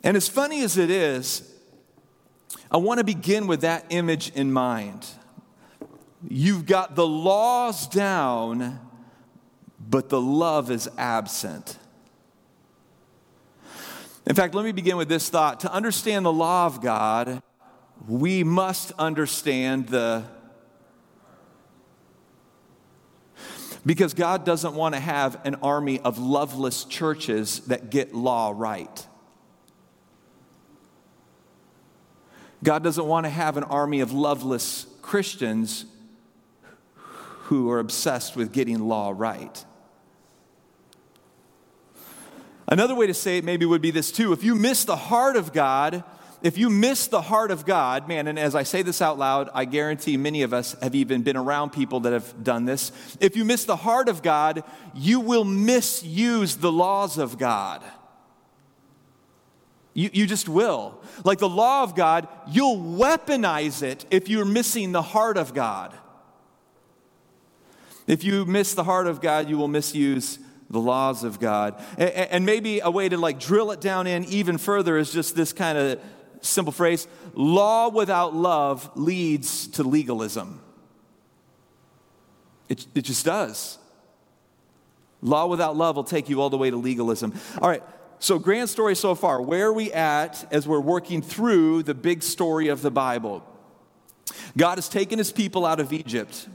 And 0.03 0.15
as 0.15 0.27
funny 0.27 0.61
as 0.63 0.77
it 0.77 0.91
is, 0.91 1.51
I 2.75 2.77
want 2.77 2.97
to 2.97 3.05
begin 3.05 3.47
with 3.47 3.61
that 3.61 3.85
image 3.87 4.31
in 4.31 4.51
mind. 4.51 5.07
You've 6.27 6.65
got 6.65 6.93
the 6.93 7.07
laws 7.07 7.87
down, 7.87 8.81
but 9.79 10.09
the 10.09 10.19
love 10.19 10.69
is 10.69 10.89
absent. 10.97 11.77
In 14.27 14.35
fact, 14.35 14.53
let 14.53 14.65
me 14.65 14.73
begin 14.73 14.97
with 14.97 15.07
this 15.07 15.29
thought. 15.29 15.61
To 15.61 15.71
understand 15.71 16.25
the 16.25 16.33
law 16.33 16.65
of 16.65 16.81
God, 16.81 17.41
we 18.09 18.43
must 18.43 18.91
understand 18.99 19.87
the. 19.87 20.25
Because 23.85 24.13
God 24.13 24.43
doesn't 24.43 24.75
want 24.75 24.95
to 24.95 24.99
have 24.99 25.39
an 25.45 25.55
army 25.63 26.01
of 26.01 26.19
loveless 26.19 26.83
churches 26.83 27.61
that 27.67 27.89
get 27.89 28.13
law 28.13 28.51
right. 28.53 29.07
God 32.65 32.83
doesn't 32.83 33.05
want 33.05 33.27
to 33.27 33.29
have 33.29 33.57
an 33.57 33.63
army 33.63 33.99
of 33.99 34.11
loveless 34.11 34.87
Christians 35.03 35.85
who 37.43 37.69
are 37.69 37.77
obsessed 37.77 38.35
with 38.35 38.51
getting 38.51 38.79
law 38.79 39.13
right. 39.15 39.63
Another 42.67 42.95
way 42.95 43.05
to 43.05 43.13
say 43.13 43.37
it 43.37 43.43
maybe 43.43 43.67
would 43.67 43.83
be 43.83 43.91
this 43.91 44.11
too. 44.11 44.33
If 44.33 44.43
you 44.43 44.55
miss 44.55 44.83
the 44.83 44.95
heart 44.95 45.35
of 45.35 45.53
God, 45.53 46.03
if 46.41 46.57
you 46.57 46.71
miss 46.71 47.05
the 47.05 47.21
heart 47.21 47.51
of 47.51 47.67
God, 47.67 48.07
man, 48.07 48.27
and 48.27 48.39
as 48.39 48.55
I 48.55 48.63
say 48.63 48.81
this 48.81 48.99
out 48.99 49.19
loud, 49.19 49.47
I 49.53 49.65
guarantee 49.65 50.17
many 50.17 50.41
of 50.41 50.51
us 50.51 50.75
have 50.81 50.95
even 50.95 51.21
been 51.21 51.37
around 51.37 51.69
people 51.69 51.99
that 52.01 52.13
have 52.13 52.43
done 52.43 52.65
this. 52.65 52.91
If 53.19 53.35
you 53.35 53.45
miss 53.45 53.65
the 53.65 53.75
heart 53.75 54.09
of 54.09 54.23
God, 54.23 54.63
you 54.95 55.19
will 55.19 55.43
misuse 55.43 56.55
the 56.55 56.71
laws 56.71 57.19
of 57.19 57.37
God. 57.37 57.83
You, 59.95 60.09
you 60.11 60.27
just 60.27 60.49
will. 60.49 61.01
Like 61.23 61.39
the 61.39 61.49
law 61.49 61.81
of 61.81 61.95
God, 61.95 62.27
you'll 62.51 62.77
weaponize 62.77 63.81
it 63.81 64.05
if 64.11 64.27
you're 64.27 64.45
missing 64.45 64.91
the 64.91 65.01
heart 65.01 65.37
of 65.37 65.53
God. 65.53 65.93
If 68.05 68.23
you 68.23 68.45
miss 68.45 68.73
the 68.73 68.83
heart 68.83 69.07
of 69.07 69.21
God, 69.21 69.49
you 69.49 69.57
will 69.57 69.69
misuse 69.69 70.37
the 70.69 70.79
laws 70.79 71.23
of 71.23 71.39
God. 71.39 71.81
And, 71.97 72.09
and 72.09 72.45
maybe 72.45 72.81
a 72.81 72.91
way 72.91 73.07
to 73.07 73.17
like 73.17 73.39
drill 73.39 73.71
it 73.71 73.79
down 73.79 74.05
in 74.05 74.25
even 74.25 74.57
further 74.57 74.97
is 74.97 75.11
just 75.11 75.33
this 75.33 75.53
kind 75.53 75.77
of 75.77 75.99
simple 76.41 76.73
phrase 76.73 77.07
law 77.33 77.89
without 77.89 78.35
love 78.35 78.91
leads 78.95 79.67
to 79.67 79.83
legalism. 79.83 80.61
It, 82.67 82.85
it 82.93 83.01
just 83.03 83.25
does. 83.25 83.77
Law 85.21 85.47
without 85.47 85.77
love 85.77 85.95
will 85.95 86.03
take 86.03 86.29
you 86.29 86.41
all 86.41 86.49
the 86.49 86.57
way 86.57 86.69
to 86.69 86.77
legalism. 86.77 87.33
All 87.61 87.69
right, 87.69 87.81
so 88.25 88.39
grand 88.39 88.67
story 88.69 88.95
so 88.95 89.13
far. 89.13 89.39
Where 89.39 89.67
are 89.67 89.73
we 89.73 89.93
at 89.93 90.51
as 90.51 90.67
we're 90.67 90.79
working 90.79 91.21
through 91.21 91.83
the 91.83 91.93
big 91.93 92.23
story 92.23 92.69
of 92.69 92.81
the 92.81 92.89
Bible? 92.89 93.45
God 94.57 94.79
has 94.79 94.89
taken 94.89 95.19
his 95.19 95.31
people 95.31 95.63
out 95.63 95.79
of 95.79 95.93
Egypt. 95.93 96.49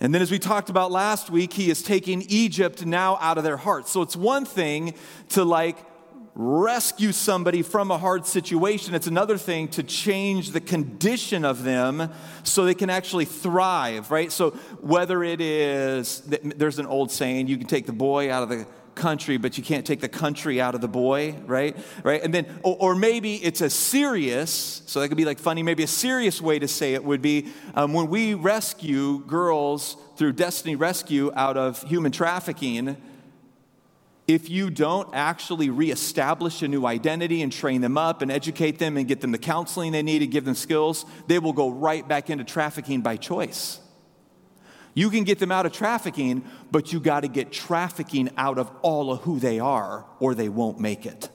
And 0.00 0.14
then, 0.14 0.20
as 0.20 0.30
we 0.30 0.38
talked 0.38 0.68
about 0.68 0.90
last 0.90 1.30
week, 1.30 1.54
he 1.54 1.70
is 1.70 1.82
taking 1.82 2.22
Egypt 2.28 2.84
now 2.84 3.16
out 3.22 3.38
of 3.38 3.44
their 3.44 3.56
hearts. 3.56 3.90
So 3.90 4.02
it's 4.02 4.14
one 4.14 4.44
thing 4.44 4.94
to 5.30 5.44
like 5.44 5.78
rescue 6.34 7.12
somebody 7.12 7.62
from 7.62 7.90
a 7.90 7.96
hard 7.96 8.26
situation, 8.26 8.94
it's 8.94 9.06
another 9.06 9.38
thing 9.38 9.68
to 9.68 9.82
change 9.82 10.50
the 10.50 10.60
condition 10.60 11.44
of 11.44 11.62
them 11.62 12.10
so 12.42 12.64
they 12.64 12.74
can 12.74 12.90
actually 12.90 13.26
thrive, 13.26 14.10
right? 14.10 14.30
So, 14.30 14.50
whether 14.80 15.22
it 15.24 15.40
is, 15.40 16.20
there's 16.20 16.78
an 16.78 16.86
old 16.86 17.10
saying, 17.10 17.48
you 17.48 17.56
can 17.56 17.66
take 17.66 17.86
the 17.86 17.92
boy 17.92 18.30
out 18.30 18.42
of 18.42 18.50
the 18.50 18.66
country, 18.94 19.36
but 19.36 19.56
you 19.58 19.64
can't 19.64 19.86
take 19.86 20.00
the 20.00 20.08
country 20.08 20.60
out 20.60 20.74
of 20.74 20.80
the 20.80 20.88
boy, 20.88 21.34
right? 21.46 21.76
Right? 22.02 22.22
And 22.22 22.32
then, 22.32 22.46
or, 22.62 22.76
or 22.78 22.94
maybe 22.94 23.36
it's 23.36 23.60
a 23.60 23.70
serious, 23.70 24.82
so 24.86 25.00
that 25.00 25.08
could 25.08 25.16
be 25.16 25.24
like 25.24 25.38
funny, 25.38 25.62
maybe 25.62 25.82
a 25.82 25.88
serious 25.88 26.40
way 26.40 26.58
to 26.58 26.68
say 26.68 26.94
it 26.94 27.04
would 27.04 27.22
be 27.22 27.48
um, 27.74 27.92
when 27.92 28.08
we 28.08 28.34
rescue 28.34 29.20
girls 29.26 29.96
through 30.16 30.32
Destiny 30.32 30.76
Rescue 30.76 31.30
out 31.34 31.56
of 31.56 31.82
human 31.82 32.12
trafficking. 32.12 32.96
If 34.28 34.48
you 34.48 34.70
don't 34.70 35.08
actually 35.12 35.68
reestablish 35.68 36.62
a 36.62 36.68
new 36.68 36.86
identity 36.86 37.42
and 37.42 37.52
train 37.52 37.80
them 37.80 37.98
up 37.98 38.22
and 38.22 38.30
educate 38.30 38.78
them 38.78 38.96
and 38.96 39.08
get 39.08 39.20
them 39.20 39.32
the 39.32 39.38
counseling 39.38 39.92
they 39.92 40.02
need 40.02 40.22
and 40.22 40.30
give 40.30 40.44
them 40.44 40.54
skills, 40.54 41.04
they 41.26 41.40
will 41.40 41.52
go 41.52 41.70
right 41.70 42.06
back 42.06 42.30
into 42.30 42.44
trafficking 42.44 43.00
by 43.00 43.16
choice. 43.16 43.80
You 44.94 45.10
can 45.10 45.24
get 45.24 45.38
them 45.38 45.50
out 45.50 45.64
of 45.64 45.72
trafficking, 45.72 46.44
but 46.70 46.92
you 46.92 47.00
got 47.00 47.20
to 47.20 47.28
get 47.28 47.50
trafficking 47.50 48.30
out 48.36 48.58
of 48.58 48.70
all 48.82 49.10
of 49.10 49.20
who 49.22 49.38
they 49.38 49.58
are, 49.58 50.04
or 50.20 50.34
they 50.34 50.48
won't 50.48 50.78
make 50.78 51.06
it. 51.06 51.30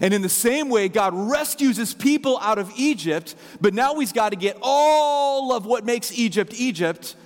And 0.00 0.12
in 0.12 0.22
the 0.22 0.28
same 0.28 0.68
way, 0.68 0.88
God 0.88 1.14
rescues 1.14 1.76
his 1.76 1.94
people 1.94 2.38
out 2.40 2.58
of 2.58 2.70
Egypt, 2.76 3.34
but 3.60 3.72
now 3.72 3.94
he's 3.98 4.12
got 4.12 4.30
to 4.30 4.36
get 4.36 4.58
all 4.60 5.52
of 5.52 5.64
what 5.64 5.84
makes 5.84 6.12
Egypt 6.18 6.52
Egypt 6.54 7.16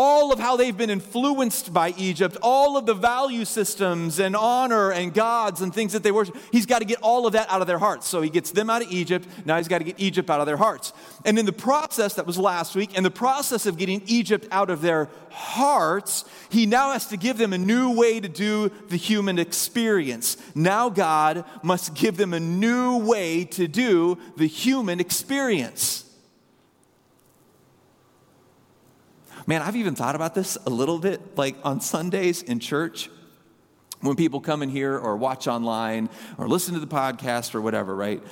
all 0.00 0.32
of 0.32 0.38
how 0.38 0.56
they've 0.56 0.76
been 0.76 0.90
influenced 0.90 1.72
by 1.72 1.92
Egypt, 1.98 2.36
all 2.40 2.76
of 2.76 2.86
the 2.86 2.94
value 2.94 3.44
systems 3.44 4.20
and 4.20 4.36
honor 4.36 4.92
and 4.92 5.12
gods 5.12 5.60
and 5.60 5.74
things 5.74 5.92
that 5.92 6.04
they 6.04 6.12
worship. 6.12 6.36
He's 6.52 6.66
got 6.66 6.78
to 6.78 6.84
get 6.84 7.00
all 7.02 7.26
of 7.26 7.32
that 7.32 7.50
out 7.50 7.62
of 7.62 7.66
their 7.66 7.80
hearts. 7.80 8.06
So 8.06 8.22
he 8.22 8.30
gets 8.30 8.52
them 8.52 8.70
out 8.70 8.80
of 8.80 8.92
Egypt. 8.92 9.26
Now 9.44 9.56
he's 9.56 9.66
got 9.66 9.78
to 9.78 9.84
get 9.84 9.98
Egypt 9.98 10.30
out 10.30 10.38
of 10.38 10.46
their 10.46 10.56
hearts. 10.56 10.92
And 11.24 11.36
in 11.36 11.46
the 11.46 11.52
process, 11.52 12.14
that 12.14 12.28
was 12.28 12.38
last 12.38 12.76
week, 12.76 12.96
in 12.96 13.02
the 13.02 13.10
process 13.10 13.66
of 13.66 13.76
getting 13.76 14.00
Egypt 14.06 14.46
out 14.52 14.70
of 14.70 14.82
their 14.82 15.08
hearts, 15.30 16.24
he 16.48 16.64
now 16.64 16.92
has 16.92 17.06
to 17.06 17.16
give 17.16 17.36
them 17.36 17.52
a 17.52 17.58
new 17.58 17.90
way 17.90 18.20
to 18.20 18.28
do 18.28 18.68
the 18.90 18.96
human 18.96 19.36
experience. 19.36 20.36
Now 20.54 20.90
God 20.90 21.44
must 21.64 21.94
give 21.94 22.16
them 22.16 22.34
a 22.34 22.40
new 22.40 22.98
way 22.98 23.42
to 23.46 23.66
do 23.66 24.16
the 24.36 24.46
human 24.46 25.00
experience. 25.00 26.07
Man, 29.48 29.62
I've 29.62 29.76
even 29.76 29.94
thought 29.94 30.14
about 30.14 30.34
this 30.34 30.58
a 30.66 30.68
little 30.68 30.98
bit, 30.98 31.38
like 31.38 31.56
on 31.64 31.80
Sundays 31.80 32.42
in 32.42 32.60
church, 32.60 33.08
when 34.02 34.14
people 34.14 34.42
come 34.42 34.62
in 34.62 34.68
here 34.68 34.98
or 34.98 35.16
watch 35.16 35.48
online 35.48 36.10
or 36.36 36.46
listen 36.46 36.74
to 36.74 36.80
the 36.80 36.86
podcast 36.86 37.54
or 37.54 37.62
whatever, 37.62 37.96
right? 37.96 38.22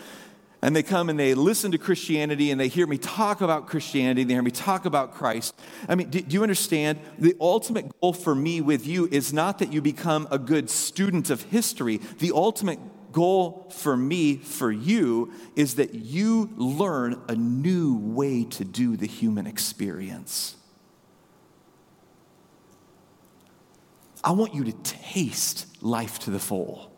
And 0.61 0.77
they 0.77 0.83
come 0.83 1.09
and 1.09 1.19
they 1.19 1.33
listen 1.33 1.73
to 1.73 1.79
Christianity 1.79 2.51
and 2.51 2.61
they 2.61 2.69
hear 2.69 2.87
me 2.87 2.99
talk 2.99 3.41
about 3.41 3.67
Christianity, 3.67 4.25
they 4.25 4.35
hear 4.35 4.43
me 4.43 4.51
talk 4.51 4.85
about 4.85 5.15
Christ. 5.15 5.59
I 5.89 5.95
mean, 5.95 6.11
do, 6.11 6.21
do, 6.21 6.35
you 6.35 6.43
understand? 6.43 6.99
The 7.19 7.35
ultimate 7.41 7.99
goal 7.99 8.13
for 8.13 8.35
me 8.35 8.61
with 8.61 8.87
you 8.87 9.09
is 9.11 9.33
not 9.33 9.61
that 9.61 9.73
you 9.73 9.81
become 9.81 10.29
a 10.31 10.39
good 10.39 10.69
student 10.69 11.31
of 11.31 11.41
history. 11.45 11.97
The 12.19 12.33
ultimate 12.33 12.79
goal 13.13 13.73
for 13.75 13.97
me, 13.97 14.37
for 14.37 14.71
you, 14.71 15.33
is 15.55 15.77
that 15.77 15.95
you 15.95 16.51
learn 16.57 17.23
a 17.27 17.35
new 17.35 17.97
way 17.97 18.45
to 18.45 18.67
do 18.67 18.99
the 18.99 19.07
human 19.07 19.47
experience. 19.47 20.57
I 24.27 24.33
want 24.33 24.55
you 24.55 24.65
to 24.65 24.73
taste 24.73 25.67
life 25.81 26.19
to 26.21 26.31
the 26.31 26.41
full. 26.41 26.91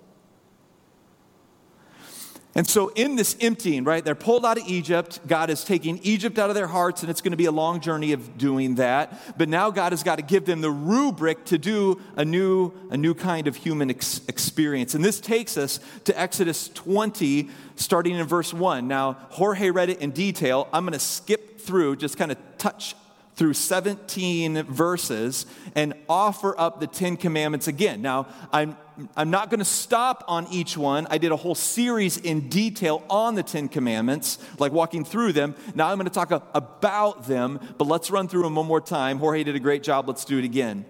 And 2.55 2.67
so, 2.67 2.89
in 2.89 3.17
this 3.17 3.37
emptying, 3.39 3.85
right, 3.85 4.03
they're 4.03 4.15
pulled 4.15 4.47
out 4.47 4.57
of 4.59 4.67
Egypt. 4.67 5.21
God 5.27 5.51
is 5.51 5.63
taking 5.63 5.99
Egypt 5.99 6.39
out 6.39 6.49
of 6.49 6.57
their 6.57 6.67
hearts, 6.67 7.03
and 7.03 7.11
it's 7.11 7.21
going 7.21 7.33
to 7.33 7.37
be 7.37 7.45
a 7.45 7.53
long 7.53 7.81
journey 7.81 8.13
of 8.13 8.39
doing 8.39 8.77
that. 8.77 9.37
But 9.37 9.51
now, 9.51 9.71
God 9.71 9.93
has 9.93 10.03
got 10.03 10.17
to 10.17 10.23
give 10.23 10.47
them 10.47 10.63
the 10.63 10.71
rubric 10.71 11.45
to 11.45 11.59
do 11.59 12.01
a 12.17 12.25
new, 12.25 12.73
a 12.91 12.97
new 12.97 13.13
kind 13.13 13.47
of 13.47 13.57
human 13.57 13.91
ex- 13.91 14.23
experience. 14.27 14.95
And 14.95 15.05
this 15.05 15.21
takes 15.21 15.59
us 15.59 15.81
to 16.05 16.19
Exodus 16.19 16.71
20, 16.71 17.51
starting 17.77 18.15
in 18.15 18.27
verse 18.27 18.55
1. 18.55 18.89
Now, 18.89 19.19
Jorge 19.29 19.71
read 19.71 19.91
it 19.91 20.01
in 20.01 20.13
detail. 20.13 20.67
I'm 20.73 20.85
going 20.85 20.95
to 20.95 20.99
skip 20.99 21.61
through, 21.61 21.97
just 21.97 22.17
kind 22.17 22.33
of 22.33 22.39
touch 22.57 22.97
through 23.39 23.55
17 23.55 24.65
verses 24.65 25.47
and 25.77 25.95
offer 26.09 26.59
up 26.59 26.81
the 26.81 26.89
Ten 26.89 27.17
Commandments 27.17 27.69
again. 27.69 28.03
Now, 28.03 28.27
I'm, 28.53 28.77
I'm 29.17 29.31
not 29.31 29.49
going 29.49 29.61
to 29.61 29.65
stop 29.65 30.25
on 30.27 30.49
each 30.51 30.77
one. 30.77 31.07
I 31.09 31.19
did 31.19 31.31
a 31.31 31.37
whole 31.37 31.55
series 31.55 32.17
in 32.17 32.49
detail 32.49 33.05
on 33.09 33.37
the 33.37 33.45
Ten 33.45 33.69
Commandments, 33.69 34.39
like 34.59 34.73
walking 34.73 35.05
through 35.05 35.35
them. 35.35 35.55
Now 35.77 35.89
I'm 35.89 35.99
going 35.99 36.09
to 36.09 36.13
talk 36.13 36.33
about 36.53 37.29
them, 37.29 37.61
but 37.79 37.87
let's 37.87 38.11
run 38.11 38.27
through 38.27 38.43
them 38.43 38.57
one 38.57 38.67
more 38.67 38.81
time. 38.81 39.19
Jorge 39.21 39.45
did 39.45 39.55
a 39.55 39.61
great 39.61 39.85
job. 39.85 40.09
Let's 40.09 40.25
do 40.25 40.37
it 40.39 40.45
again. 40.45 40.85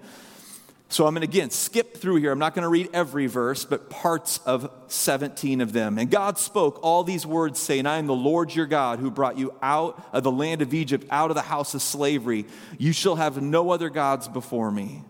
So 0.91 1.07
I'm 1.07 1.15
going 1.15 1.27
to 1.27 1.29
again 1.29 1.51
skip 1.51 1.99
through 1.99 2.17
here. 2.17 2.33
I'm 2.33 2.39
not 2.39 2.55
going 2.55 2.63
to 2.63 2.69
read 2.69 2.89
every 2.95 3.27
verse, 3.27 3.67
but 3.67 3.91
parts 3.91 4.39
of 4.47 4.71
17 4.87 5.61
of 5.61 5.75
them. 5.75 5.99
And 5.99 6.11
God 6.11 6.39
spoke 6.39 6.81
all 6.83 7.05
these 7.05 7.27
words, 7.27 7.61
saying, 7.61 7.85
I 7.85 7.99
am 7.99 8.07
the 8.07 8.15
Lord 8.15 8.55
your 8.55 8.65
God 8.65 8.99
who 8.99 9.11
brought 9.11 9.37
you 9.37 9.55
out 9.61 10.03
of 10.13 10.23
the 10.23 10.31
land 10.31 10.63
of 10.63 10.73
Egypt, 10.73 11.07
out 11.11 11.31
of 11.31 11.35
the 11.35 11.43
house 11.43 11.75
of 11.75 11.83
slavery. 11.83 12.47
You 12.79 12.93
shall 12.93 13.17
have 13.17 13.43
no 13.43 13.71
other 13.71 13.91
gods 13.91 14.29
before 14.29 14.71
me. 14.71 15.03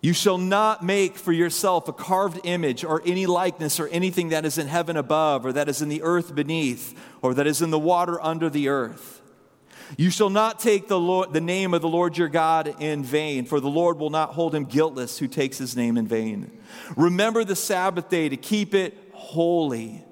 You 0.00 0.14
shall 0.14 0.38
not 0.38 0.82
make 0.82 1.16
for 1.16 1.30
yourself 1.30 1.86
a 1.86 1.92
carved 1.92 2.40
image 2.44 2.84
or 2.84 3.02
any 3.04 3.26
likeness 3.26 3.78
or 3.78 3.86
anything 3.88 4.30
that 4.30 4.44
is 4.46 4.58
in 4.58 4.66
heaven 4.66 4.96
above, 4.96 5.46
or 5.46 5.52
that 5.52 5.68
is 5.68 5.80
in 5.80 5.90
the 5.90 6.02
earth 6.02 6.34
beneath, 6.34 6.98
or 7.22 7.34
that 7.34 7.46
is 7.46 7.62
in 7.62 7.70
the 7.70 7.78
water 7.78 8.20
under 8.20 8.50
the 8.50 8.68
earth. 8.68 9.19
You 9.96 10.10
shall 10.10 10.30
not 10.30 10.60
take 10.60 10.88
the, 10.88 10.98
Lord, 10.98 11.32
the 11.32 11.40
name 11.40 11.74
of 11.74 11.82
the 11.82 11.88
Lord 11.88 12.16
your 12.16 12.28
God 12.28 12.74
in 12.80 13.02
vain, 13.02 13.44
for 13.44 13.60
the 13.60 13.68
Lord 13.68 13.98
will 13.98 14.10
not 14.10 14.34
hold 14.34 14.54
him 14.54 14.64
guiltless 14.64 15.18
who 15.18 15.28
takes 15.28 15.58
his 15.58 15.76
name 15.76 15.96
in 15.96 16.06
vain. 16.06 16.50
Remember 16.96 17.44
the 17.44 17.56
Sabbath 17.56 18.08
day 18.08 18.28
to 18.28 18.36
keep 18.36 18.74
it 18.74 18.96
holy. 19.12 20.04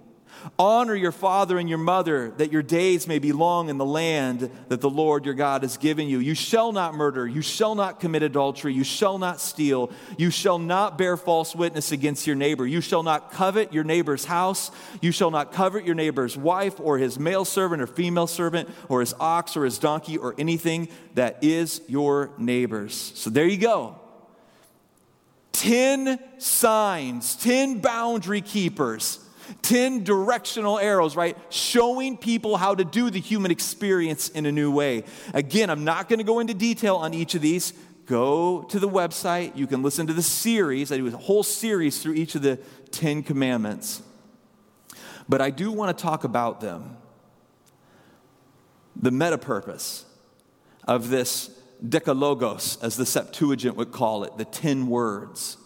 Honor 0.59 0.95
your 0.95 1.13
father 1.13 1.59
and 1.59 1.69
your 1.69 1.79
mother, 1.79 2.31
that 2.39 2.53
your 2.53 2.63
days 2.63 3.07
may 3.07 3.19
be 3.19 3.33
long 3.33 3.69
in 3.69 3.79
the 3.79 3.85
land 3.85 4.51
that 4.69 4.81
the 4.81 4.91
Lord 4.91 5.25
your 5.25 5.35
God 5.35 5.63
has 5.63 5.77
given 5.77 6.09
you. 6.09 6.19
You 6.19 6.35
shall 6.35 6.73
not 6.73 6.95
murder. 6.95 7.27
You 7.27 7.43
shall 7.43 7.75
not 7.75 8.01
commit 8.01 8.23
adultery. 8.23 8.73
You 8.73 8.85
shall 8.85 9.19
not 9.19 9.41
steal. 9.41 9.91
You 10.17 10.31
shall 10.31 10.59
not 10.59 10.99
bear 10.99 11.17
false 11.17 11.55
witness 11.55 11.93
against 11.93 12.27
your 12.27 12.37
neighbor. 12.37 12.67
You 12.67 12.81
shall 12.81 13.03
not 13.03 13.33
covet 13.33 13.73
your 13.73 13.85
neighbor's 13.85 14.25
house. 14.25 14.71
You 15.01 15.13
shall 15.13 15.31
not 15.31 15.53
covet 15.53 15.85
your 15.85 15.95
neighbor's 15.95 16.37
wife 16.37 16.81
or 16.81 16.99
his 16.99 17.19
male 17.19 17.45
servant 17.45 17.83
or 17.83 17.87
female 17.87 18.27
servant 18.27 18.69
or 18.89 19.01
his 19.01 19.15
ox 19.21 19.57
or 19.57 19.65
his 19.65 19.79
donkey 19.79 20.17
or 20.17 20.35
anything 20.39 20.89
that 21.15 21.39
is 21.43 21.81
your 21.89 22.31
neighbor's. 22.39 22.95
So 22.95 23.31
there 23.31 23.47
you 23.47 23.59
go. 23.59 23.97
10 25.53 26.21
signs, 26.39 27.35
10 27.37 27.81
boundary 27.81 28.41
keepers 28.41 29.19
10 29.63 30.05
directional 30.05 30.79
arrows, 30.79 31.17
right? 31.17 31.37
Showing 31.51 32.17
people 32.17 32.57
how 32.57 32.75
to 32.75 32.85
do 32.85 33.11
the 33.11 33.21
human 33.21 33.51
experience 33.51 34.29
in 34.29 34.47
a 34.47 34.53
new 34.53 34.71
way. 34.71 35.05
Again, 35.35 35.71
I'm 35.71 35.85
not 35.85 36.09
going 36.09 36.19
to 36.19 36.25
go 36.25 36.41
into 36.41 36.55
detail 36.55 36.97
on 36.97 37.15
each 37.15 37.35
of 37.35 37.43
these. 37.43 37.73
Go 38.07 38.63
to 38.63 38.79
the 38.79 38.89
website. 38.89 39.57
You 39.57 39.67
can 39.67 39.83
listen 39.83 40.07
to 40.07 40.13
the 40.13 40.23
series. 40.23 40.91
I 40.91 40.97
do 40.97 41.07
a 41.07 41.11
whole 41.11 41.43
series 41.43 42.03
through 42.03 42.15
each 42.15 42.35
of 42.35 42.43
the 42.43 42.59
10 42.91 43.23
commandments. 43.23 44.03
But 45.29 45.43
I 45.43 45.51
do 45.51 45.71
want 45.71 45.97
to 45.97 46.03
talk 46.03 46.25
about 46.25 46.61
them. 46.61 46.97
The 48.97 49.11
meta 49.11 49.39
purpose 49.39 50.07
of 50.85 51.11
this 51.11 51.51
decalogos, 51.87 52.83
as 52.83 52.97
the 52.97 53.07
Septuagint 53.07 53.77
would 53.77 53.93
call 53.93 54.25
it, 54.25 54.37
the 54.39 54.45
10 54.45 54.89
words. 54.89 55.59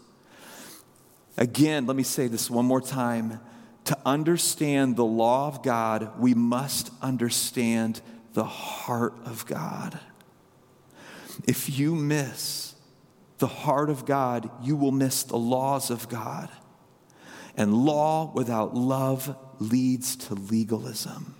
Again, 1.36 1.86
let 1.86 1.96
me 1.96 2.02
say 2.02 2.26
this 2.26 2.50
one 2.50 2.66
more 2.66 2.80
time 2.80 3.40
to 3.84 3.98
understand 4.06 4.96
the 4.96 5.04
law 5.04 5.48
of 5.48 5.62
God, 5.62 6.18
we 6.18 6.34
must 6.34 6.90
understand 7.02 8.00
the 8.32 8.44
heart 8.44 9.14
of 9.24 9.44
God. 9.46 9.98
If 11.46 11.78
you 11.78 11.94
miss 11.94 12.74
the 13.38 13.46
heart 13.46 13.90
of 13.90 14.06
God, 14.06 14.50
you 14.62 14.76
will 14.76 14.92
miss 14.92 15.24
the 15.24 15.36
laws 15.36 15.90
of 15.90 16.08
God. 16.08 16.48
And 17.56 17.74
law 17.74 18.32
without 18.32 18.74
love 18.74 19.36
leads 19.58 20.16
to 20.16 20.34
legalism. 20.34 21.34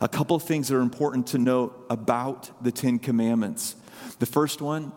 A 0.00 0.08
couple 0.08 0.34
of 0.34 0.42
things 0.42 0.68
that 0.68 0.76
are 0.76 0.80
important 0.80 1.28
to 1.28 1.38
note 1.38 1.86
about 1.88 2.50
the 2.62 2.72
Ten 2.72 2.98
Commandments. 2.98 3.76
The 4.18 4.26
first 4.26 4.60
one, 4.60 4.92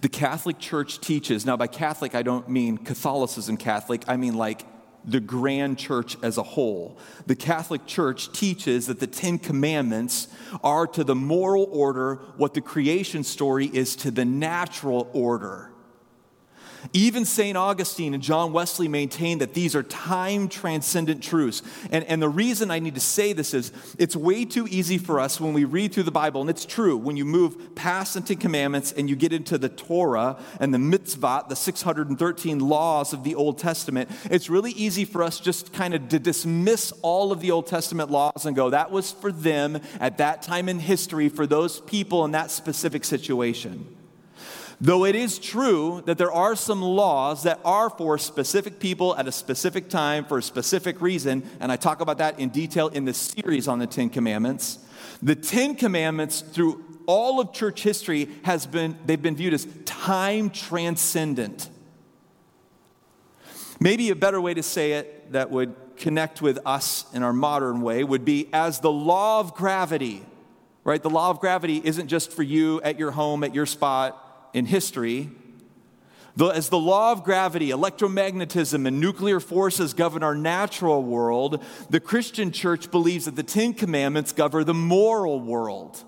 the 0.00 0.08
Catholic 0.08 0.58
Church 0.58 1.00
teaches, 1.00 1.46
now 1.46 1.56
by 1.56 1.66
Catholic, 1.66 2.14
I 2.14 2.22
don't 2.22 2.48
mean 2.48 2.78
Catholicism 2.78 3.56
Catholic, 3.56 4.04
I 4.08 4.16
mean 4.16 4.34
like 4.34 4.64
the 5.04 5.20
grand 5.20 5.78
church 5.78 6.16
as 6.22 6.38
a 6.38 6.42
whole. 6.42 6.98
The 7.26 7.36
Catholic 7.36 7.86
Church 7.86 8.32
teaches 8.32 8.86
that 8.86 9.00
the 9.00 9.06
Ten 9.06 9.38
Commandments 9.38 10.28
are 10.62 10.86
to 10.88 11.04
the 11.04 11.14
moral 11.14 11.68
order 11.70 12.16
what 12.36 12.54
the 12.54 12.60
creation 12.60 13.24
story 13.24 13.66
is 13.66 13.96
to 13.96 14.10
the 14.10 14.24
natural 14.24 15.10
order. 15.12 15.69
Even 16.92 17.24
St. 17.24 17.56
Augustine 17.56 18.14
and 18.14 18.22
John 18.22 18.52
Wesley 18.52 18.88
maintain 18.88 19.38
that 19.38 19.54
these 19.54 19.74
are 19.74 19.82
time 19.82 20.48
transcendent 20.48 21.22
truths. 21.22 21.62
And, 21.90 22.04
and 22.04 22.22
the 22.22 22.28
reason 22.28 22.70
I 22.70 22.78
need 22.78 22.94
to 22.94 23.00
say 23.00 23.32
this 23.32 23.54
is 23.54 23.72
it's 23.98 24.16
way 24.16 24.44
too 24.44 24.66
easy 24.68 24.98
for 24.98 25.20
us 25.20 25.40
when 25.40 25.52
we 25.52 25.64
read 25.64 25.92
through 25.92 26.04
the 26.04 26.10
Bible, 26.10 26.40
and 26.40 26.50
it's 26.50 26.64
true, 26.64 26.96
when 26.96 27.16
you 27.16 27.24
move 27.24 27.74
past 27.74 28.14
the 28.14 28.20
Ten 28.20 28.38
Commandments 28.38 28.92
and 28.92 29.08
you 29.08 29.16
get 29.16 29.32
into 29.32 29.58
the 29.58 29.68
Torah 29.68 30.38
and 30.58 30.72
the 30.72 30.78
mitzvot, 30.78 31.48
the 31.48 31.56
613 31.56 32.58
laws 32.58 33.12
of 33.12 33.24
the 33.24 33.34
Old 33.34 33.58
Testament, 33.58 34.10
it's 34.24 34.50
really 34.50 34.72
easy 34.72 35.04
for 35.04 35.22
us 35.22 35.40
just 35.40 35.72
kind 35.72 35.94
of 35.94 36.08
to 36.08 36.18
dismiss 36.18 36.92
all 37.02 37.32
of 37.32 37.40
the 37.40 37.50
Old 37.50 37.66
Testament 37.66 38.10
laws 38.10 38.46
and 38.46 38.56
go, 38.56 38.70
that 38.70 38.90
was 38.90 39.12
for 39.12 39.32
them 39.32 39.80
at 40.00 40.18
that 40.18 40.42
time 40.42 40.68
in 40.68 40.78
history, 40.78 41.28
for 41.28 41.46
those 41.46 41.80
people 41.80 42.24
in 42.24 42.32
that 42.32 42.50
specific 42.50 43.04
situation. 43.04 43.96
Though 44.82 45.04
it 45.04 45.14
is 45.14 45.38
true 45.38 46.02
that 46.06 46.16
there 46.16 46.32
are 46.32 46.56
some 46.56 46.80
laws 46.80 47.42
that 47.42 47.60
are 47.66 47.90
for 47.90 48.16
specific 48.16 48.80
people 48.80 49.14
at 49.16 49.28
a 49.28 49.32
specific 49.32 49.90
time 49.90 50.24
for 50.24 50.38
a 50.38 50.42
specific 50.42 51.02
reason, 51.02 51.48
and 51.60 51.70
I 51.70 51.76
talk 51.76 52.00
about 52.00 52.16
that 52.18 52.40
in 52.40 52.48
detail 52.48 52.88
in 52.88 53.04
the 53.04 53.12
series 53.12 53.68
on 53.68 53.78
the 53.78 53.86
Ten 53.86 54.08
Commandments, 54.08 54.78
the 55.22 55.34
Ten 55.34 55.74
Commandments 55.74 56.40
through 56.40 56.82
all 57.04 57.40
of 57.40 57.52
church 57.52 57.82
history 57.82 58.30
has 58.44 58.66
been 58.66 58.96
they've 59.04 59.20
been 59.20 59.36
viewed 59.36 59.52
as 59.52 59.66
time 59.84 60.48
transcendent. 60.48 61.68
Maybe 63.80 64.08
a 64.08 64.16
better 64.16 64.40
way 64.40 64.54
to 64.54 64.62
say 64.62 64.92
it 64.92 65.32
that 65.32 65.50
would 65.50 65.74
connect 65.96 66.40
with 66.40 66.58
us 66.64 67.04
in 67.12 67.22
our 67.22 67.34
modern 67.34 67.82
way 67.82 68.02
would 68.02 68.24
be 68.24 68.48
as 68.54 68.80
the 68.80 68.90
law 68.90 69.40
of 69.40 69.54
gravity, 69.54 70.22
right? 70.84 71.02
The 71.02 71.10
law 71.10 71.28
of 71.28 71.38
gravity 71.38 71.82
isn't 71.84 72.08
just 72.08 72.32
for 72.32 72.42
you 72.42 72.80
at 72.80 72.98
your 72.98 73.10
home, 73.10 73.44
at 73.44 73.54
your 73.54 73.66
spot 73.66 74.26
in 74.52 74.66
history. 74.66 75.30
As 76.38 76.68
the 76.68 76.78
law 76.78 77.12
of 77.12 77.24
gravity, 77.24 77.70
electromagnetism, 77.70 78.86
and 78.86 79.00
nuclear 79.00 79.40
forces 79.40 79.92
govern 79.92 80.22
our 80.22 80.34
natural 80.34 81.02
world, 81.02 81.62
the 81.90 82.00
Christian 82.00 82.50
church 82.50 82.90
believes 82.90 83.26
that 83.26 83.36
the 83.36 83.42
Ten 83.42 83.74
Commandments 83.74 84.32
govern 84.32 84.64
the 84.64 84.74
moral 84.74 85.40
world. 85.40 86.02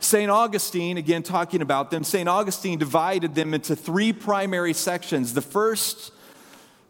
St. 0.00 0.30
Augustine, 0.30 0.96
again 0.96 1.22
talking 1.22 1.62
about 1.62 1.90
them, 1.90 2.04
St. 2.04 2.28
Augustine 2.28 2.78
divided 2.78 3.34
them 3.34 3.54
into 3.54 3.74
three 3.74 4.12
primary 4.12 4.72
sections. 4.72 5.34
The 5.34 5.42
first 5.42 6.12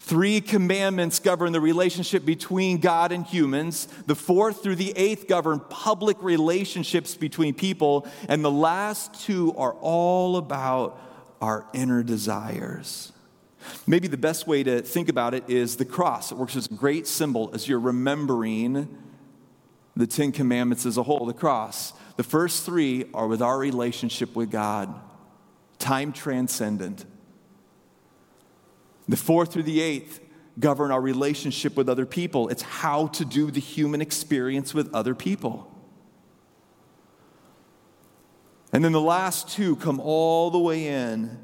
Three 0.09 0.41
commandments 0.41 1.19
govern 1.19 1.53
the 1.53 1.61
relationship 1.61 2.25
between 2.25 2.79
God 2.79 3.13
and 3.13 3.27
humans. 3.27 3.89
The 4.07 4.15
fourth 4.15 4.63
through 4.63 4.77
the 4.77 4.95
eighth 4.97 5.29
govern 5.29 5.61
public 5.61 6.17
relationships 6.23 7.15
between 7.15 7.53
people. 7.53 8.09
And 8.27 8.43
the 8.43 8.51
last 8.51 9.27
two 9.27 9.53
are 9.59 9.75
all 9.75 10.39
about 10.39 10.99
our 11.43 11.67
inner 11.75 12.03
desires. 12.03 13.13
Maybe 13.87 14.09
the 14.09 14.17
best 14.17 14.47
way 14.47 14.63
to 14.63 14.81
think 14.81 15.11
about 15.11 15.35
it 15.35 15.45
is 15.47 15.77
the 15.77 15.85
cross. 15.85 16.33
It 16.33 16.39
works 16.39 16.57
as 16.57 16.69
a 16.69 16.75
great 16.75 17.07
symbol 17.07 17.51
as 17.53 17.69
you're 17.69 17.79
remembering 17.79 18.89
the 19.95 20.07
Ten 20.07 20.33
Commandments 20.33 20.87
as 20.87 20.97
a 20.97 21.03
whole, 21.03 21.27
the 21.27 21.35
cross. 21.35 21.93
The 22.17 22.23
first 22.23 22.65
three 22.65 23.05
are 23.13 23.27
with 23.27 23.43
our 23.43 23.59
relationship 23.59 24.35
with 24.35 24.51
God, 24.51 24.89
time 25.79 26.15
transcendent. 26.15 27.05
The 29.09 29.17
fourth 29.17 29.53
through 29.53 29.63
the 29.65 29.81
eighth 29.81 30.21
govern 30.59 30.91
our 30.91 31.01
relationship 31.01 31.77
with 31.77 31.89
other 31.89 32.07
people. 32.07 32.49
It's 32.49 32.63
how 32.63 33.07
to 33.09 33.25
do 33.25 33.51
the 33.51 33.61
human 33.61 34.01
experience 34.01 34.75
with 34.75 34.93
other 34.95 35.15
people. 35.15 35.73
And 38.73 38.85
then 38.85 38.93
the 38.93 39.01
last 39.01 39.49
two 39.49 39.77
come 39.77 39.99
all 40.01 40.51
the 40.51 40.59
way 40.59 40.89
in 40.89 41.39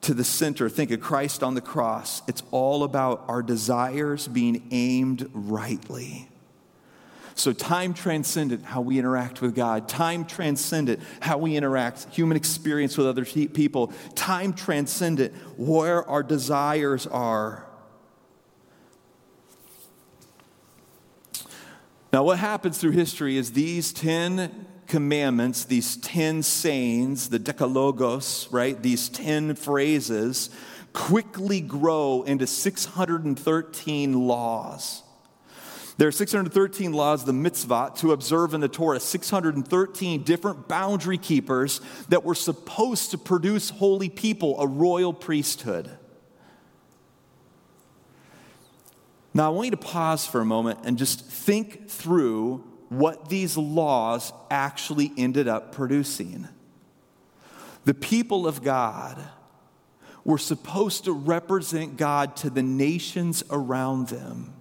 to 0.00 0.14
the 0.14 0.24
center. 0.24 0.68
Think 0.68 0.90
of 0.90 1.00
Christ 1.00 1.42
on 1.42 1.54
the 1.54 1.60
cross. 1.60 2.22
It's 2.26 2.42
all 2.50 2.82
about 2.82 3.24
our 3.28 3.42
desires 3.42 4.26
being 4.26 4.66
aimed 4.70 5.28
rightly. 5.32 6.28
So, 7.38 7.52
time 7.52 7.92
transcendent, 7.92 8.64
how 8.64 8.80
we 8.80 8.98
interact 8.98 9.42
with 9.42 9.54
God. 9.54 9.88
Time 9.88 10.24
transcendent, 10.24 11.00
how 11.20 11.36
we 11.36 11.54
interact, 11.54 12.06
human 12.14 12.34
experience 12.34 12.96
with 12.96 13.06
other 13.06 13.26
people. 13.26 13.92
Time 14.14 14.54
transcendent, 14.54 15.34
where 15.58 16.02
our 16.08 16.22
desires 16.22 17.06
are. 17.06 17.66
Now, 22.10 22.24
what 22.24 22.38
happens 22.38 22.78
through 22.78 22.92
history 22.92 23.36
is 23.36 23.52
these 23.52 23.92
10 23.92 24.66
commandments, 24.86 25.66
these 25.66 25.98
10 25.98 26.42
sayings, 26.42 27.28
the 27.28 27.38
Decalogos, 27.38 28.50
right? 28.50 28.82
These 28.82 29.10
10 29.10 29.56
phrases 29.56 30.48
quickly 30.94 31.60
grow 31.60 32.22
into 32.22 32.46
613 32.46 34.26
laws. 34.26 35.02
There 35.98 36.08
are 36.08 36.12
613 36.12 36.92
laws, 36.92 37.24
the 37.24 37.32
mitzvah, 37.32 37.92
to 37.96 38.12
observe 38.12 38.52
in 38.52 38.60
the 38.60 38.68
Torah, 38.68 39.00
613 39.00 40.22
different 40.24 40.68
boundary 40.68 41.16
keepers 41.16 41.80
that 42.10 42.22
were 42.22 42.34
supposed 42.34 43.12
to 43.12 43.18
produce 43.18 43.70
holy 43.70 44.10
people, 44.10 44.60
a 44.60 44.66
royal 44.66 45.14
priesthood. 45.14 45.90
Now, 49.32 49.46
I 49.46 49.48
want 49.50 49.66
you 49.66 49.70
to 49.72 49.76
pause 49.78 50.26
for 50.26 50.40
a 50.40 50.46
moment 50.46 50.80
and 50.84 50.98
just 50.98 51.24
think 51.26 51.88
through 51.88 52.64
what 52.88 53.28
these 53.28 53.56
laws 53.56 54.32
actually 54.50 55.12
ended 55.16 55.48
up 55.48 55.72
producing. 55.72 56.48
The 57.84 57.94
people 57.94 58.46
of 58.46 58.62
God 58.62 59.22
were 60.24 60.38
supposed 60.38 61.04
to 61.04 61.12
represent 61.12 61.96
God 61.96 62.36
to 62.36 62.50
the 62.50 62.62
nations 62.62 63.44
around 63.50 64.08
them. 64.08 64.55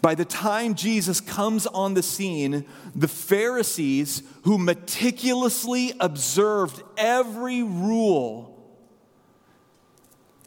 By 0.00 0.14
the 0.14 0.24
time 0.24 0.74
Jesus 0.74 1.20
comes 1.20 1.66
on 1.66 1.94
the 1.94 2.02
scene, 2.02 2.64
the 2.94 3.08
Pharisees, 3.08 4.22
who 4.42 4.58
meticulously 4.58 5.94
observed 6.00 6.82
every 6.96 7.62
rule, 7.62 8.50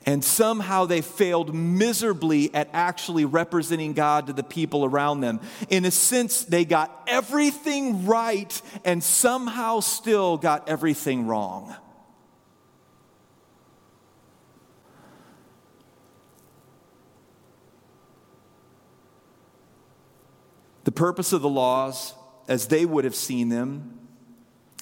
and 0.07 0.23
somehow 0.23 0.85
they 0.85 1.01
failed 1.01 1.53
miserably 1.53 2.53
at 2.55 2.69
actually 2.71 3.25
representing 3.25 3.91
God 3.91 4.27
to 4.27 4.33
the 4.33 4.41
people 4.41 4.85
around 4.85 5.19
them. 5.19 5.41
In 5.69 5.83
a 5.83 5.91
sense, 5.91 6.45
they 6.45 6.63
got 6.63 7.03
everything 7.07 8.05
right 8.05 8.61
and 8.85 9.03
somehow 9.03 9.81
still 9.81 10.37
got 10.37 10.69
everything 10.69 11.27
wrong. 11.27 11.75
The 20.87 20.93
purpose 20.93 21.33
of 21.33 21.41
the 21.41 21.49
laws, 21.49 22.13
as 22.47 22.67
they 22.67 22.85
would 22.85 23.03
have 23.03 23.13
seen 23.13 23.49
them, 23.49 23.99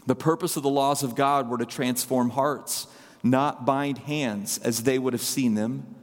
the 0.06 0.14
purpose 0.14 0.56
of 0.56 0.62
the 0.62 0.70
laws 0.70 1.02
of 1.02 1.16
God 1.16 1.50
were 1.50 1.58
to 1.58 1.66
transform 1.66 2.30
hearts, 2.30 2.86
not 3.24 3.66
bind 3.66 3.98
hands, 3.98 4.60
as 4.60 4.84
they 4.84 5.00
would 5.00 5.14
have 5.14 5.22
seen 5.24 5.56
them. 5.56 5.96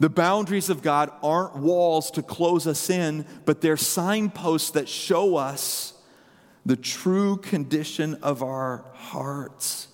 The 0.00 0.08
boundaries 0.08 0.70
of 0.70 0.80
God 0.80 1.10
aren't 1.22 1.54
walls 1.54 2.10
to 2.12 2.22
close 2.22 2.66
us 2.66 2.88
in, 2.88 3.26
but 3.44 3.60
they're 3.60 3.76
signposts 3.76 4.70
that 4.70 4.88
show 4.88 5.36
us 5.36 5.92
the 6.64 6.76
true 6.76 7.36
condition 7.36 8.14
of 8.22 8.42
our 8.42 8.86
hearts. 8.94 9.88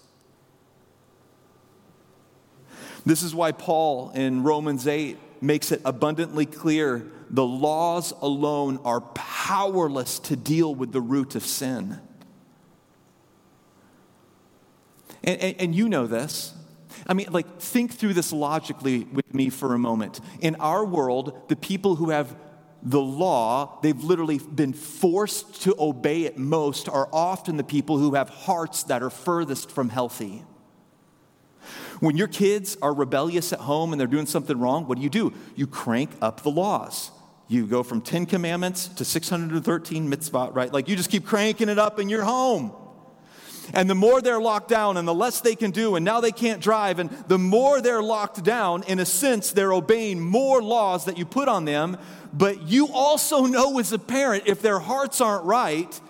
This 3.05 3.25
is 3.25 3.35
why 3.35 3.51
Paul 3.51 4.13
in 4.15 4.45
Romans 4.45 4.87
8 4.87 5.19
makes 5.43 5.73
it 5.73 5.83
abundantly 5.85 6.47
clear 6.47 7.11
the 7.33 7.47
laws 7.47 8.13
alone 8.21 8.79
are 8.85 9.01
powerless 9.01 10.19
to 10.21 10.37
deal 10.37 10.75
with 10.75 10.93
the 10.93 11.01
root 11.01 11.35
of 11.35 11.45
sin. 11.45 11.99
And, 15.25 15.41
and, 15.41 15.57
and, 15.61 15.75
you 15.75 15.89
know 15.89 16.07
this. 16.07 16.53
I 17.07 17.15
mean, 17.15 17.29
like, 17.31 17.61
think 17.61 17.93
through 17.93 18.15
this 18.15 18.33
logically 18.33 19.05
with 19.05 19.33
me 19.33 19.51
for 19.51 19.75
a 19.75 19.79
moment. 19.79 20.21
In 20.41 20.57
our 20.57 20.85
world, 20.85 21.49
the 21.49 21.57
people 21.57 21.97
who 21.97 22.11
have 22.11 22.37
the 22.83 23.01
law, 23.01 23.79
they've 23.83 24.03
literally 24.03 24.39
been 24.39 24.73
forced 24.73 25.63
to 25.63 25.75
obey 25.79 26.25
it 26.25 26.37
most, 26.37 26.89
are 26.89 27.09
often 27.13 27.57
the 27.57 27.65
people 27.65 27.99
who 27.99 28.15
have 28.15 28.29
hearts 28.29 28.83
that 28.85 29.03
are 29.03 29.11
furthest 29.11 29.71
from 29.71 29.89
healthy. 29.89 30.45
When 32.01 32.17
your 32.17 32.27
kids 32.27 32.77
are 32.83 32.93
rebellious 32.93 33.53
at 33.53 33.61
home 33.61 33.93
and 33.93 34.01
they're 34.01 34.09
doing 34.09 34.27
something 34.27 34.59
wrong, 34.59 34.89
what 34.89 34.97
do 34.97 35.05
you 35.05 35.11
do? 35.11 35.33
You 35.55 35.69
crank 35.69 36.11
up 36.21 36.43
the 36.43 36.51
laws. 36.51 37.13
You 37.49 37.67
go 37.67 37.83
from 37.83 38.01
10 38.01 38.27
commandments 38.27 38.89
to 38.89 39.05
613 39.05 40.09
mitzvah, 40.09 40.51
right? 40.53 40.73
Like 40.73 40.89
you 40.89 40.97
just 40.97 41.11
keep 41.11 41.27
cranking 41.27 41.69
it 41.69 41.79
up 41.79 41.99
in 41.99 42.09
your 42.09 42.23
home. 42.23 42.73
And 43.75 43.89
the 43.89 43.95
more 43.95 44.21
they're 44.21 44.41
locked 44.41 44.69
down 44.69 44.97
and 44.97 45.07
the 45.07 45.15
less 45.15 45.41
they 45.41 45.55
can 45.55 45.71
do, 45.71 45.95
and 45.95 46.05
now 46.05 46.21
they 46.21 46.33
can't 46.33 46.61
drive, 46.61 46.99
and 46.99 47.11
the 47.29 47.39
more 47.39 47.81
they're 47.81 48.03
locked 48.03 48.43
down, 48.43 48.83
in 48.85 48.99
a 48.99 49.07
sense, 49.07 49.53
they're 49.53 49.73
obeying 49.73 50.21
more 50.21 50.63
laws 50.63 51.05
that 51.05 51.17
you 51.17 51.25
put 51.25 51.49
on 51.49 51.65
them. 51.65 51.97
But 52.33 52.63
you 52.63 52.89
also 52.89 53.47
know 53.47 53.79
as 53.79 53.93
a 53.93 53.99
parent, 53.99 54.45
if 54.47 54.63
their 54.63 54.79
hearts 54.79 55.21
aren't 55.21 55.45
right, 55.45 56.01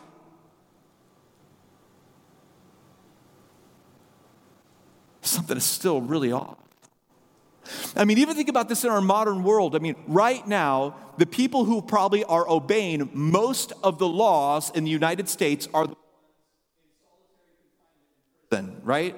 something 5.21 5.57
is 5.57 5.65
still 5.65 6.01
really 6.01 6.33
off. 6.33 6.62
I 7.97 8.05
mean, 8.05 8.19
even 8.19 8.37
think 8.37 8.49
about 8.49 8.69
this 8.69 8.85
in 8.85 8.91
our 8.91 9.01
modern 9.01 9.43
world. 9.43 9.77
I 9.77 9.79
mean, 9.79 9.97
right 10.07 10.47
now, 10.47 10.97
the 11.19 11.27
people 11.27 11.65
who 11.65 11.83
probably 11.83 12.25
are 12.25 12.49
obeying 12.49 13.11
most 13.13 13.73
of 13.83 13.99
the 13.99 14.09
laws 14.09 14.71
in 14.71 14.85
the 14.85 14.91
United 14.91 15.29
States 15.29 15.69
are 15.75 15.87
the 15.87 15.95
in 15.95 16.97
solitary 17.05 17.57
confinement 17.91 18.49
prison, 18.49 18.81
right? 18.85 19.17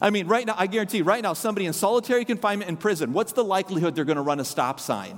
I 0.00 0.10
mean, 0.10 0.26
right 0.26 0.46
now, 0.46 0.54
I 0.58 0.66
guarantee, 0.66 1.02
right 1.02 1.22
now, 1.22 1.32
somebody 1.32 1.66
in 1.66 1.72
solitary 1.72 2.24
confinement 2.24 2.68
in 2.68 2.76
prison, 2.76 3.12
what's 3.12 3.32
the 3.32 3.44
likelihood 3.44 3.94
they're 3.94 4.04
going 4.04 4.16
to 4.16 4.22
run 4.22 4.40
a 4.40 4.44
stop 4.44 4.80
sign? 4.80 5.16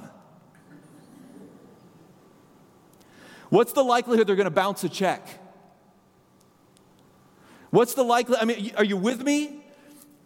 What's 3.49 3.73
the 3.73 3.85
likelihood 3.85 4.27
they're 4.27 4.37
going 4.37 4.45
to 4.45 4.51
bounce 4.51 4.85
a 4.85 4.89
check? 4.89 5.27
What's 7.71 7.95
the 7.95 8.03
likelihood? 8.03 8.43
I 8.43 8.47
mean, 8.47 8.73
are 8.77 8.85
you 8.85 8.97
with 8.97 9.23
me? 9.23 9.64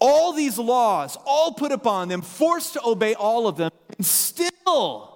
All 0.00 0.32
these 0.32 0.58
laws, 0.58 1.16
all 1.26 1.52
put 1.52 1.72
upon 1.72 2.08
them, 2.08 2.22
forced 2.22 2.74
to 2.74 2.84
obey 2.84 3.14
all 3.14 3.46
of 3.46 3.56
them, 3.56 3.70
and 3.96 4.06
still, 4.06 5.12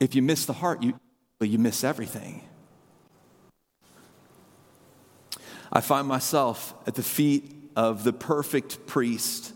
if 0.00 0.14
you 0.14 0.22
miss 0.22 0.46
the 0.46 0.52
heart, 0.52 0.82
you, 0.82 0.98
you 1.40 1.58
miss 1.58 1.84
everything. 1.84 2.42
I 5.72 5.80
find 5.80 6.06
myself 6.06 6.74
at 6.86 6.94
the 6.94 7.02
feet 7.02 7.70
of 7.76 8.04
the 8.04 8.12
perfect 8.12 8.86
priest, 8.86 9.54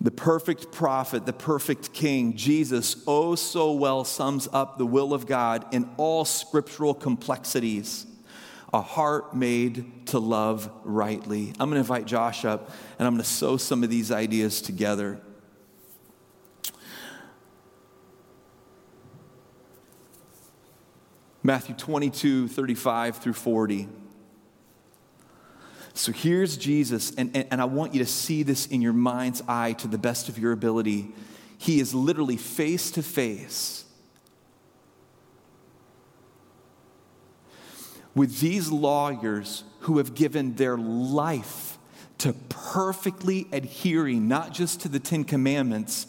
the 0.00 0.10
perfect 0.10 0.72
prophet, 0.72 1.26
the 1.26 1.32
perfect 1.32 1.92
king. 1.92 2.36
Jesus, 2.36 3.04
oh 3.06 3.36
so 3.36 3.72
well, 3.72 4.04
sums 4.04 4.48
up 4.52 4.78
the 4.78 4.86
will 4.86 5.14
of 5.14 5.26
God 5.26 5.72
in 5.72 5.88
all 5.96 6.24
scriptural 6.24 6.92
complexities 6.92 8.06
a 8.72 8.80
heart 8.80 9.34
made 9.36 10.06
to 10.06 10.18
love 10.18 10.70
rightly. 10.84 11.50
I'm 11.60 11.68
going 11.68 11.72
to 11.72 11.78
invite 11.78 12.06
Josh 12.06 12.44
up 12.44 12.70
and 12.98 13.06
I'm 13.06 13.14
going 13.14 13.22
to 13.22 13.28
sew 13.28 13.56
some 13.56 13.84
of 13.84 13.90
these 13.90 14.10
ideas 14.10 14.62
together. 14.62 15.20
Matthew 21.42 21.74
22, 21.74 22.48
35 22.48 23.16
through 23.16 23.32
40. 23.32 23.88
So 25.94 26.12
here's 26.12 26.56
Jesus, 26.56 27.14
and, 27.16 27.36
and, 27.36 27.46
and, 27.50 27.60
I 27.60 27.66
want 27.66 27.92
you 27.92 28.00
to 28.00 28.06
see 28.06 28.42
this 28.42 28.66
in 28.66 28.80
your 28.80 28.94
mind's 28.94 29.42
eye 29.46 29.74
to 29.74 29.88
the 29.88 29.98
best 29.98 30.30
of 30.30 30.38
your 30.38 30.52
ability. 30.52 31.08
He 31.58 31.80
is 31.80 31.92
literally 31.92 32.38
face 32.38 32.90
to 32.92 33.02
face 33.02 33.81
with 38.14 38.40
these 38.40 38.70
lawyers 38.70 39.64
who 39.80 39.98
have 39.98 40.14
given 40.14 40.54
their 40.54 40.76
life 40.76 41.78
to 42.18 42.32
perfectly 42.48 43.48
adhering 43.52 44.28
not 44.28 44.52
just 44.52 44.80
to 44.82 44.88
the 44.88 45.00
Ten 45.00 45.24
Commandments, 45.24 46.06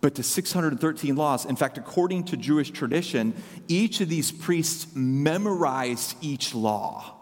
but 0.00 0.14
to 0.16 0.22
613 0.22 1.16
laws. 1.16 1.46
In 1.46 1.56
fact, 1.56 1.78
according 1.78 2.24
to 2.24 2.36
Jewish 2.36 2.70
tradition, 2.70 3.34
each 3.68 4.02
of 4.02 4.08
these 4.10 4.30
priests 4.30 4.94
memorized 4.94 6.16
each 6.20 6.54
law. 6.54 7.14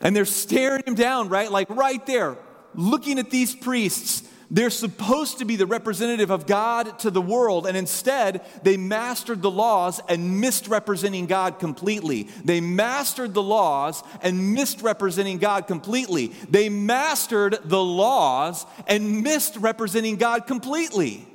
And 0.00 0.14
they're 0.14 0.26
staring 0.26 0.82
him 0.86 0.94
down, 0.94 1.28
right? 1.28 1.50
Like 1.50 1.70
right 1.70 2.04
there, 2.06 2.36
looking 2.74 3.18
at 3.18 3.30
these 3.30 3.54
priests 3.56 4.28
they're 4.50 4.70
supposed 4.70 5.38
to 5.38 5.44
be 5.44 5.56
the 5.56 5.66
representative 5.66 6.30
of 6.30 6.46
God 6.46 6.98
to 7.00 7.10
the 7.10 7.20
world, 7.20 7.66
and 7.66 7.76
instead, 7.76 8.40
they 8.62 8.78
mastered 8.78 9.42
the 9.42 9.50
laws 9.50 10.00
and 10.08 10.40
misrepresenting 10.40 11.26
God 11.26 11.58
completely. 11.58 12.28
They 12.44 12.62
mastered 12.62 13.34
the 13.34 13.42
laws 13.42 14.02
and 14.22 14.54
misrepresenting 14.54 15.36
God 15.36 15.66
completely. 15.66 16.28
They 16.48 16.70
mastered 16.70 17.58
the 17.64 17.82
laws 17.82 18.64
and 18.86 19.22
misrepresenting 19.22 20.16
God 20.16 20.46
completely. 20.46 21.26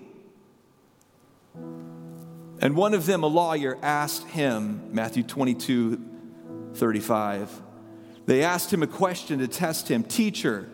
And 2.60 2.76
one 2.76 2.95
of 2.95 3.06
them, 3.06 3.23
a 3.23 3.28
lawyer, 3.28 3.78
asked 3.84 4.28
him, 4.30 4.89
Matthew 4.91 5.23
22 5.23 6.10
35, 6.73 7.62
they 8.26 8.41
asked 8.41 8.73
him 8.73 8.82
a 8.82 8.88
question 8.88 9.38
to 9.39 9.47
test 9.47 9.91
him 9.91 10.04
Teacher, 10.04 10.67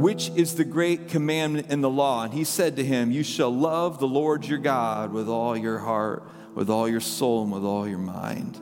which 0.00 0.30
is 0.30 0.54
the 0.54 0.64
great 0.64 1.08
commandment 1.08 1.70
in 1.70 1.80
the 1.80 1.90
law? 1.90 2.24
And 2.24 2.32
he 2.32 2.44
said 2.44 2.76
to 2.76 2.84
him, 2.84 3.10
You 3.10 3.22
shall 3.22 3.54
love 3.54 3.98
the 3.98 4.06
Lord 4.08 4.46
your 4.46 4.58
God 4.58 5.12
with 5.12 5.28
all 5.28 5.56
your 5.56 5.78
heart, 5.78 6.24
with 6.54 6.70
all 6.70 6.88
your 6.88 7.00
soul, 7.00 7.42
and 7.42 7.52
with 7.52 7.64
all 7.64 7.86
your 7.86 7.98
mind. 7.98 8.58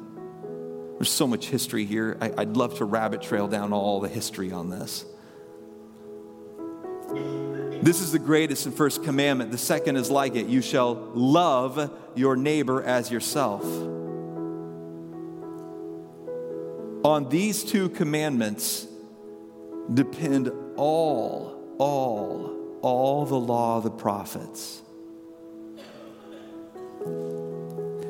There's 0.98 1.10
so 1.10 1.28
much 1.28 1.46
history 1.46 1.84
here. 1.84 2.18
I, 2.20 2.30
would 2.30 2.56
love 2.56 2.78
to 2.78 2.84
rabbit 2.84 3.22
trail 3.22 3.46
down 3.46 3.72
all 3.72 4.00
the 4.00 4.08
history 4.08 4.50
on 4.50 4.68
this. 4.68 5.04
This 7.82 8.00
is 8.00 8.10
the 8.10 8.18
greatest 8.18 8.66
and 8.66 8.74
first 8.74 9.04
commandment. 9.04 9.52
The 9.52 9.58
second 9.58 9.96
is 9.96 10.10
like 10.10 10.34
it 10.34 10.46
you 10.46 10.60
shall 10.60 10.94
love 11.14 11.96
your 12.16 12.34
neighbor 12.34 12.82
as 12.82 13.12
yourself. 13.12 13.62
On 17.04 17.28
these 17.28 17.62
two 17.62 17.88
commandments 17.90 18.88
depend 19.94 20.50
all, 20.78 21.76
all, 21.78 22.78
all 22.82 23.26
the 23.26 23.38
law 23.38 23.76
of 23.78 23.82
the 23.82 23.90
prophets. 23.90 24.82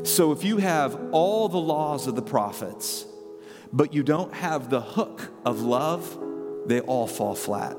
So 0.05 0.33
if 0.33 0.45
you 0.45 0.59
have 0.59 0.99
all 1.13 1.49
the 1.49 1.59
laws 1.59 2.07
of 2.07 2.15
the 2.15 2.23
prophets, 2.23 3.07
but 3.73 3.93
you 3.93 4.03
don't 4.03 4.33
have 4.35 4.71
the 4.71 4.81
hook 4.81 5.31
of 5.45 5.61
love, 5.61 6.19
they 6.67 6.81
all 6.81 7.07
fall 7.07 7.35
flat. 7.35 7.77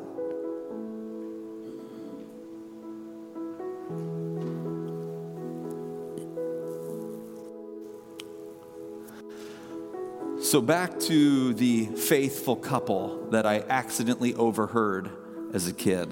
So, 10.50 10.62
back 10.62 11.00
to 11.02 11.54
the 11.54 11.86
faithful 11.86 12.56
couple 12.56 13.28
that 13.30 13.46
I 13.46 13.60
accidentally 13.60 14.34
overheard 14.34 15.12
as 15.54 15.68
a 15.68 15.74
kid. 15.74 16.12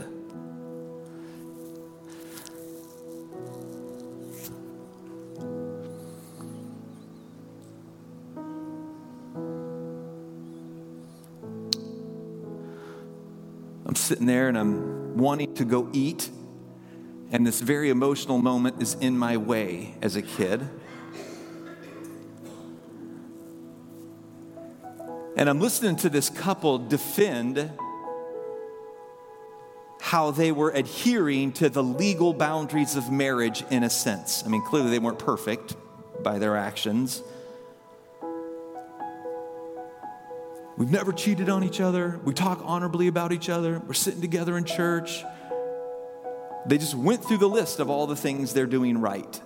I'm 13.88 13.96
sitting 13.96 14.28
there 14.28 14.50
and 14.50 14.56
I'm 14.56 15.18
wanting 15.18 15.56
to 15.56 15.66
go 15.66 15.90
eat, 15.94 16.30
and 17.32 17.44
this 17.44 17.60
very 17.60 17.90
emotional 17.90 18.38
moment 18.38 18.84
is 18.84 18.94
in 19.02 19.18
my 19.18 19.38
way 19.38 19.96
as 20.04 20.16
a 20.16 20.22
kid. 20.22 20.70
And 25.38 25.48
I'm 25.48 25.60
listening 25.60 25.98
to 25.98 26.10
this 26.10 26.32
couple 26.32 26.80
defend 26.80 27.72
how 30.02 30.32
they 30.32 30.52
were 30.52 30.72
adhering 30.72 31.52
to 31.54 31.70
the 31.70 31.84
legal 31.84 32.34
boundaries 32.34 32.96
of 32.96 33.12
marriage 33.12 33.64
in 33.70 33.84
a 33.84 33.90
sense. 33.90 34.44
I 34.44 34.50
mean, 34.50 34.64
clearly 34.64 34.90
they 34.90 34.98
weren't 34.98 35.20
perfect 35.20 35.76
by 36.24 36.40
their 36.40 36.58
actions. 36.58 37.22
We've 40.76 40.90
never 40.90 41.12
cheated 41.12 41.50
on 41.50 41.64
each 41.64 41.82
other. 41.82 42.20
We 42.24 42.34
talk 42.34 42.62
honorably 42.64 43.08
about 43.08 43.32
each 43.32 43.50
other. 43.50 43.80
We're 43.86 43.94
sitting 43.94 44.22
together 44.22 44.58
in 44.58 44.64
church. 44.64 45.24
They 46.66 46.80
just 46.80 46.96
went 46.96 47.24
through 47.24 47.38
the 47.38 47.50
list 47.50 47.80
of 47.80 47.92
all 47.92 48.08
the 48.08 48.16
things 48.16 48.54
they're 48.54 48.66
doing 48.66 48.98
right. 48.98 49.42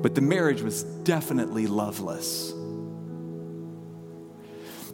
But 0.00 0.14
the 0.14 0.22
marriage 0.22 0.62
was 0.62 0.84
definitely 0.84 1.66
loveless. 1.66 2.54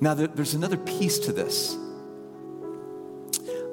Now, 0.01 0.15
there's 0.15 0.55
another 0.55 0.77
piece 0.77 1.19
to 1.21 1.33
this. 1.33 1.77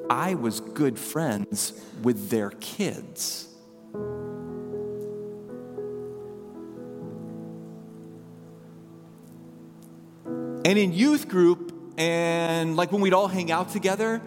I 0.09 0.35
was 0.35 0.59
good 0.59 0.97
friends 0.99 1.73
with 2.01 2.29
their 2.29 2.51
kids. 2.51 3.47
And 10.65 10.79
in 10.79 10.93
youth 10.93 11.27
group, 11.27 11.73
and 11.97 12.77
like 12.77 12.91
when 12.91 13.01
we'd 13.01 13.13
all 13.13 13.27
hang 13.27 13.51
out 13.51 13.69
together, 13.69 14.21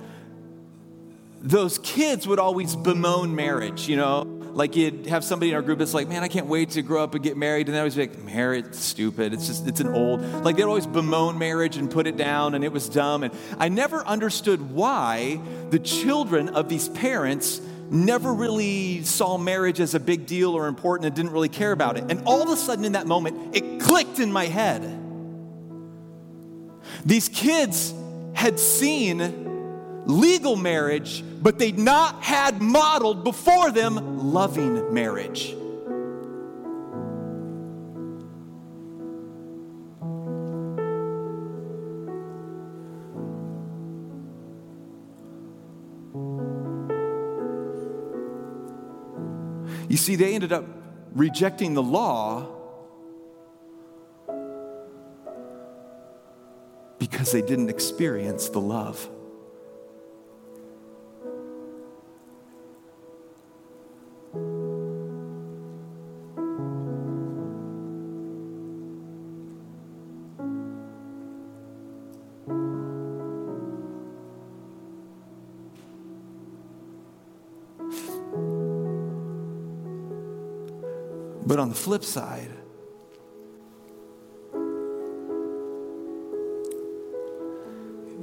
those 1.40 1.78
kids 1.78 2.26
would 2.26 2.38
always 2.38 2.76
bemoan 2.76 3.35
marriage, 3.35 3.88
you 3.88 3.96
know? 3.96 4.36
Like 4.57 4.75
you'd 4.75 5.05
have 5.09 5.23
somebody 5.23 5.51
in 5.51 5.55
our 5.55 5.61
group 5.61 5.81
that's 5.81 5.92
like, 5.92 6.09
man, 6.09 6.23
I 6.23 6.29
can't 6.29 6.47
wait 6.47 6.71
to 6.71 6.83
grow 6.83 7.05
up 7.05 7.14
and 7.14 7.23
get 7.23 7.37
married. 7.37 7.69
And 7.69 7.75
they 7.75 7.79
always 7.79 7.95
be 7.95 8.07
like, 8.07 8.25
marriage, 8.25 8.73
stupid. 8.73 9.35
It's 9.35 9.47
just, 9.47 9.69
it's 9.69 9.81
an 9.81 9.88
old. 9.88 10.23
Like 10.23 10.57
they'd 10.57 10.62
always 10.62 10.87
bemoan 10.87 11.37
marriage 11.37 11.77
and 11.77 11.90
put 11.90 12.07
it 12.07 12.16
down 12.16 12.55
and 12.55 12.64
it 12.64 12.73
was 12.73 12.88
dumb. 12.88 13.23
And 13.23 13.35
I 13.59 13.69
never 13.69 14.03
understood 14.07 14.71
why 14.71 15.42
the 15.69 15.79
children 15.79 16.49
of 16.49 16.71
these 16.71 16.88
parents 16.88 17.61
never 17.90 18.33
really 18.33 19.03
saw 19.03 19.37
marriage 19.37 19.79
as 19.79 19.95
a 19.95 20.01
big 20.01 20.25
deal 20.25 20.55
or 20.55 20.69
important 20.69 21.07
and 21.07 21.14
didn't 21.14 21.33
really 21.33 21.51
care 21.51 21.73
about 21.73 21.99
it. 21.99 22.11
And 22.11 22.23
all 22.25 22.42
of 22.42 22.49
a 22.49 22.57
sudden 22.57 22.87
in 22.87 22.92
that 22.92 23.07
moment, 23.07 23.55
it 23.55 23.79
clicked 23.83 24.21
in 24.21 24.33
my 24.33 24.47
head. 24.47 24.83
These 27.05 27.29
kids 27.29 27.92
had 28.33 28.59
seen 28.59 29.45
legal 30.07 30.57
marriage, 30.57 31.23
but 31.42 31.59
they'd 31.59 31.79
not 31.79 32.23
had 32.23 32.62
modeled 32.62 33.25
before 33.25 33.71
them 33.71 34.33
loving 34.33 34.95
marriage. 34.95 35.55
You 49.88 49.97
see, 49.97 50.16
they 50.16 50.35
ended 50.35 50.53
up 50.53 50.64
rejecting 51.14 51.75
the 51.75 51.83
law 51.83 52.47
because 56.99 57.33
they 57.33 57.40
didn't 57.40 57.71
experience 57.71 58.49
the 58.49 58.61
love. 58.61 59.09
But 81.46 81.61
on 81.61 81.68
the 81.68 81.76
flip 81.76 82.02
side, 82.02 82.50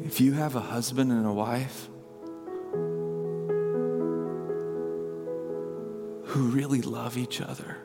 if 0.03 0.19
you 0.19 0.33
have 0.33 0.57
a 0.57 0.59
husband 0.59 1.09
and 1.09 1.25
a 1.25 1.31
wife 1.31 1.87
who 6.25 6.49
really 6.49 6.81
love 6.81 7.17
each 7.17 7.39
other, 7.39 7.77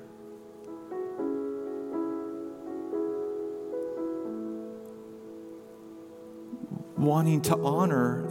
wanting 6.97 7.43
to 7.43 7.57
honor 7.59 8.29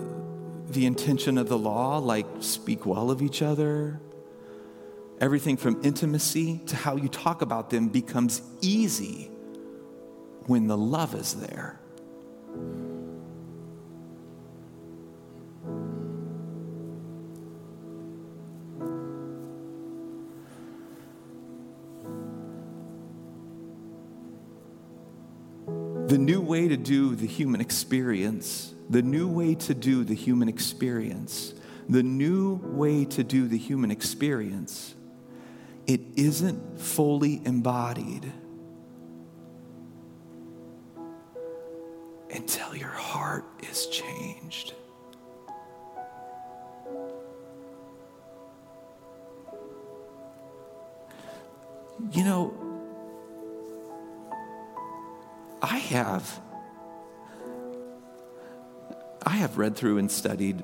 the 0.67 0.85
intention 0.85 1.37
of 1.37 1.47
the 1.47 1.57
law, 1.57 1.99
like 1.99 2.25
speak 2.41 2.85
well 2.85 3.09
of 3.09 3.21
each 3.21 3.41
other, 3.41 4.01
everything 5.19 5.57
from 5.57 5.83
intimacy 5.83 6.61
to 6.67 6.75
how 6.75 6.95
you 6.95 7.09
talk 7.09 7.41
about 7.41 7.69
them 7.69 7.89
becomes 7.89 8.41
easy 8.61 9.31
when 10.45 10.67
the 10.67 10.77
love 10.77 11.15
is 11.15 11.33
there. 11.35 11.79
The 26.07 26.17
new 26.17 26.39
way 26.39 26.69
to 26.69 26.77
do 26.77 27.15
the 27.15 27.27
human 27.27 27.59
experience, 27.59 28.73
the 28.89 29.01
new 29.01 29.27
way 29.27 29.55
to 29.55 29.73
do 29.73 30.05
the 30.05 30.15
human 30.15 30.47
experience, 30.47 31.53
the 31.89 32.01
new 32.01 32.61
way 32.63 33.03
to 33.03 33.23
do 33.25 33.47
the 33.47 33.57
human 33.57 33.91
experience, 33.91 34.95
it 35.87 36.01
isn't 36.17 36.79
fully 36.79 37.41
embodied 37.45 38.31
until 42.29 42.75
your 42.75 42.89
heart 42.89 43.45
is 43.71 43.87
changed. 43.87 44.73
You 52.11 52.23
know, 52.23 52.53
I 55.61 55.77
have 55.77 56.41
I 59.25 59.31
have 59.31 59.57
read 59.57 59.75
through 59.75 59.97
and 59.97 60.11
studied 60.11 60.63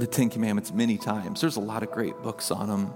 the 0.00 0.06
Ten 0.06 0.30
Commandments 0.30 0.72
many 0.72 0.96
times. 0.96 1.40
There's 1.40 1.56
a 1.56 1.60
lot 1.60 1.82
of 1.82 1.90
great 1.90 2.16
books 2.22 2.50
on 2.50 2.68
them. 2.68 2.92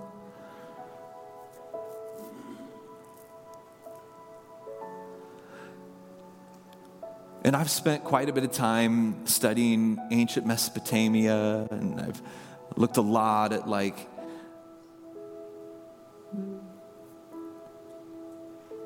And 7.44 7.54
I've 7.54 7.70
spent 7.70 8.04
quite 8.04 8.30
a 8.30 8.32
bit 8.32 8.42
of 8.42 8.52
time 8.52 9.26
studying 9.26 9.98
ancient 10.10 10.46
Mesopotamia, 10.46 11.68
and 11.70 12.00
I've 12.00 12.22
looked 12.74 12.96
a 12.96 13.02
lot 13.02 13.52
at 13.52 13.68
like 13.68 14.08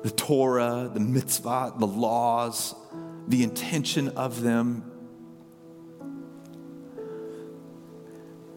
the 0.03 0.11
Torah, 0.11 0.91
the 0.93 0.99
mitzvah, 0.99 1.73
the 1.77 1.87
laws, 1.87 2.75
the 3.29 3.43
intention 3.43 4.09
of 4.09 4.41
them. 4.41 4.98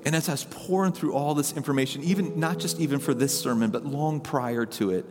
And 0.04 0.16
as 0.16 0.28
I 0.28 0.32
was 0.32 0.44
pouring 0.44 0.92
through 0.92 1.14
all 1.14 1.34
this 1.34 1.52
information, 1.56 2.02
even 2.02 2.38
not 2.38 2.58
just 2.58 2.80
even 2.80 2.98
for 2.98 3.14
this 3.14 3.38
sermon, 3.38 3.70
but 3.70 3.86
long 3.86 4.20
prior 4.20 4.66
to 4.66 4.90
it, 4.90 5.06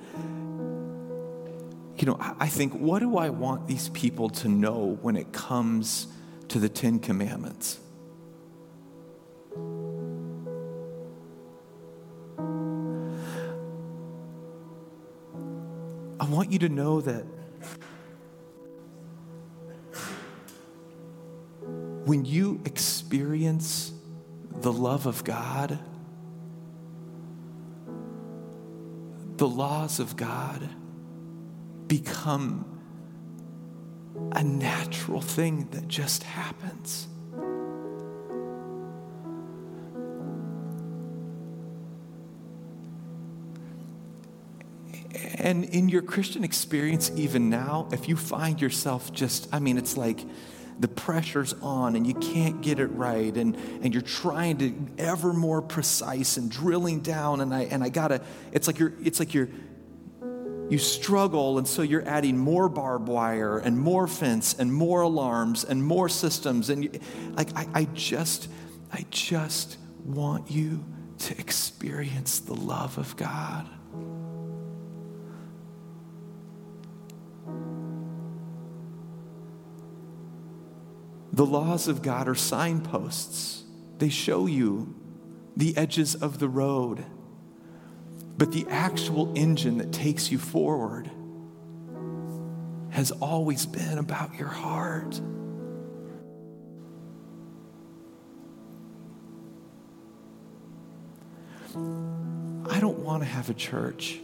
you 1.97 2.05
know, 2.07 2.17
I 2.19 2.47
think, 2.47 2.73
what 2.73 2.99
do 2.99 3.17
I 3.17 3.29
want 3.29 3.67
these 3.67 3.89
people 3.89 4.29
to 4.29 4.49
know 4.49 4.97
when 5.01 5.15
it 5.15 5.31
comes 5.31 6.07
to 6.47 6.59
the 6.59 6.67
Ten 6.67 6.99
Commandments? 6.99 7.79
I 16.19 16.25
want 16.25 16.51
you 16.51 16.59
to 16.59 16.69
know 16.69 17.01
that 17.01 17.23
when 22.05 22.25
you 22.25 22.61
experience 22.65 23.90
the 24.61 24.71
love 24.71 25.07
of 25.07 25.23
God, 25.23 25.79
the 29.37 29.47
laws 29.47 29.99
of 29.99 30.15
God 30.15 30.69
become 31.87 32.65
a 34.33 34.43
natural 34.43 35.21
thing 35.21 35.67
that 35.71 35.87
just 35.87 36.23
happens. 36.23 37.07
And 45.35 45.65
in 45.65 45.89
your 45.89 46.03
Christian 46.03 46.43
experience, 46.43 47.11
even 47.15 47.49
now, 47.49 47.87
if 47.91 48.07
you 48.07 48.15
find 48.15 48.61
yourself 48.61 49.11
just, 49.11 49.49
I 49.51 49.59
mean, 49.59 49.77
it's 49.77 49.97
like 49.97 50.23
the 50.81 50.87
pressure's 50.87 51.53
on 51.61 51.95
and 51.95 52.05
you 52.05 52.15
can't 52.15 52.61
get 52.61 52.79
it 52.79 52.87
right, 52.87 53.35
and, 53.37 53.55
and 53.83 53.93
you're 53.93 54.01
trying 54.01 54.57
to 54.57 54.73
ever 54.97 55.31
more 55.31 55.61
precise 55.61 56.37
and 56.37 56.51
drilling 56.51 56.99
down, 57.01 57.39
and 57.41 57.53
I 57.53 57.61
and 57.61 57.83
I 57.83 57.89
gotta, 57.89 58.21
it's 58.51 58.67
like 58.67 58.79
you're 58.79 58.93
it's 59.03 59.19
like 59.19 59.33
you're 59.33 59.49
you 60.71 60.77
struggle, 60.77 61.57
and 61.57 61.67
so 61.67 61.81
you're 61.81 62.07
adding 62.07 62.37
more 62.37 62.69
barbed 62.69 63.09
wire 63.09 63.57
and 63.57 63.77
more 63.77 64.07
fence 64.07 64.55
and 64.57 64.73
more 64.73 65.01
alarms 65.01 65.65
and 65.65 65.83
more 65.83 66.07
systems. 66.07 66.69
And 66.69 66.85
you, 66.85 66.91
like, 67.33 67.49
I, 67.57 67.67
I 67.73 67.83
just, 67.93 68.47
I 68.93 69.05
just 69.09 69.77
want 70.05 70.49
you 70.49 70.85
to 71.19 71.37
experience 71.37 72.39
the 72.39 72.53
love 72.53 72.97
of 72.97 73.17
God. 73.17 73.67
The 81.41 81.47
laws 81.47 81.87
of 81.87 82.03
God 82.03 82.27
are 82.27 82.35
signposts. 82.35 83.63
They 83.97 84.09
show 84.09 84.45
you 84.45 84.93
the 85.57 85.75
edges 85.75 86.13
of 86.13 86.37
the 86.37 86.47
road. 86.47 87.03
But 88.37 88.51
the 88.51 88.67
actual 88.69 89.33
engine 89.35 89.79
that 89.79 89.91
takes 89.91 90.31
you 90.31 90.37
forward 90.37 91.09
has 92.91 93.09
always 93.09 93.65
been 93.65 93.97
about 93.97 94.35
your 94.35 94.49
heart. 94.49 95.19
I 102.69 102.79
don't 102.79 102.99
want 102.99 103.23
to 103.23 103.27
have 103.27 103.49
a 103.49 103.55
church 103.55 104.19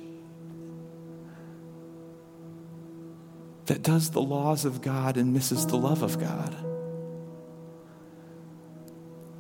that 3.66 3.82
does 3.82 4.12
the 4.12 4.22
laws 4.22 4.66
of 4.66 4.84
God 4.84 5.18
and 5.18 5.34
misses 5.34 5.66
the 5.66 5.78
love 5.78 6.04
of 6.04 6.20
God. 6.20 6.56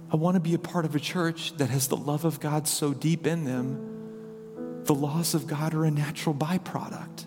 I 0.10 0.16
want 0.16 0.36
to 0.36 0.40
be 0.40 0.54
a 0.54 0.60
part 0.60 0.86
of 0.86 0.96
a 0.96 1.00
church 1.00 1.58
that 1.58 1.70
has 1.70 1.88
the 1.88 1.98
love 1.98 2.24
of 2.24 2.40
God 2.40 2.68
so 2.68 2.94
deep 2.94 3.28
in 3.28 3.44
them, 3.44 4.84
the 4.86 4.96
laws 4.96 5.34
of 5.34 5.48
God 5.48 5.74
are 5.74 5.84
a 5.84 5.92
natural 5.92 6.34
byproduct. 6.34 7.26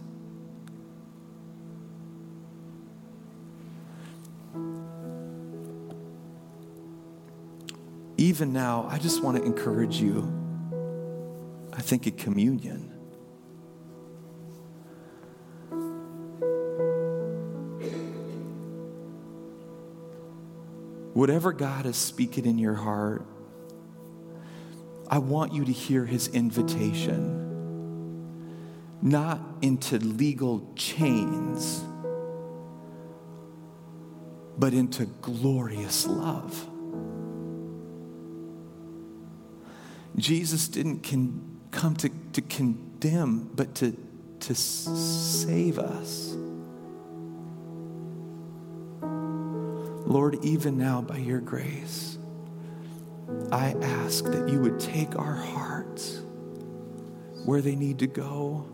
Even 8.17 8.53
now, 8.53 8.87
I 8.91 8.99
just 8.99 9.23
want 9.23 9.39
to 9.39 9.43
encourage 9.43 10.01
you. 10.01 10.31
I 11.73 11.81
think 11.81 12.07
at 12.07 12.19
communion. 12.19 13.00
Whatever 21.21 21.53
God 21.53 21.85
is 21.85 21.97
speaking 21.97 22.47
in 22.47 22.57
your 22.57 22.77
heart, 22.77 23.27
I 25.07 25.19
want 25.19 25.53
you 25.53 25.67
to 25.67 25.71
hear 25.71 26.07
his 26.07 26.29
invitation, 26.29 27.37
not 29.03 29.39
into 29.61 29.99
legal 29.99 30.73
chains, 30.77 31.85
but 34.57 34.73
into 34.73 35.05
glorious 35.21 36.07
love. 36.07 36.67
Jesus 40.17 40.69
didn't 40.69 41.03
con- 41.03 41.61
come 41.71 41.97
to, 41.97 42.09
to 42.33 42.41
condemn, 42.41 43.51
but 43.55 43.75
to, 43.75 43.95
to 44.41 44.55
save 44.55 45.79
us. 45.79 46.35
Lord, 50.11 50.45
even 50.45 50.77
now, 50.77 51.01
by 51.03 51.19
your 51.19 51.39
grace, 51.39 52.19
I 53.53 53.77
ask 53.81 54.25
that 54.25 54.49
you 54.49 54.59
would 54.59 54.81
take 54.81 55.17
our 55.17 55.37
hearts 55.37 56.21
where 57.45 57.61
they 57.61 57.77
need 57.77 58.01
to 58.01 58.09
go. 58.09 58.67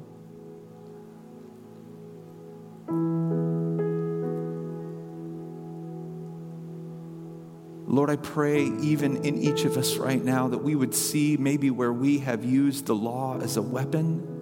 Lord, 7.87 8.09
I 8.09 8.16
pray 8.16 8.62
even 8.81 9.22
in 9.22 9.37
each 9.37 9.66
of 9.66 9.77
us 9.77 9.96
right 9.96 10.25
now 10.25 10.49
that 10.49 10.64
we 10.64 10.75
would 10.75 10.94
see 10.94 11.37
maybe 11.37 11.70
where 11.70 11.92
we 11.92 12.20
have 12.20 12.46
used 12.46 12.87
the 12.87 12.94
law 12.94 13.38
as 13.42 13.59
a 13.59 13.62
weapon. 13.62 14.36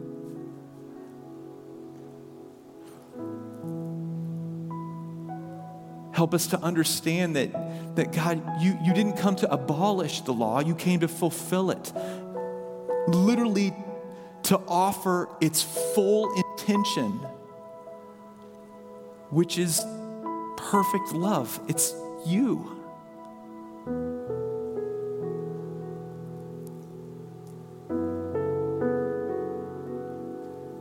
Help 6.14 6.32
us 6.32 6.46
to 6.46 6.60
understand 6.60 7.34
that, 7.34 7.96
that 7.96 8.12
God, 8.12 8.40
you, 8.60 8.78
you 8.84 8.94
didn't 8.94 9.16
come 9.16 9.34
to 9.36 9.52
abolish 9.52 10.20
the 10.20 10.32
law, 10.32 10.60
you 10.60 10.76
came 10.76 11.00
to 11.00 11.08
fulfill 11.08 11.72
it. 11.72 11.92
Literally, 13.08 13.74
to 14.44 14.60
offer 14.68 15.28
its 15.40 15.62
full 15.62 16.32
intention, 16.34 17.10
which 19.30 19.58
is 19.58 19.84
perfect 20.56 21.12
love. 21.12 21.58
It's 21.66 21.92
you. 22.26 22.70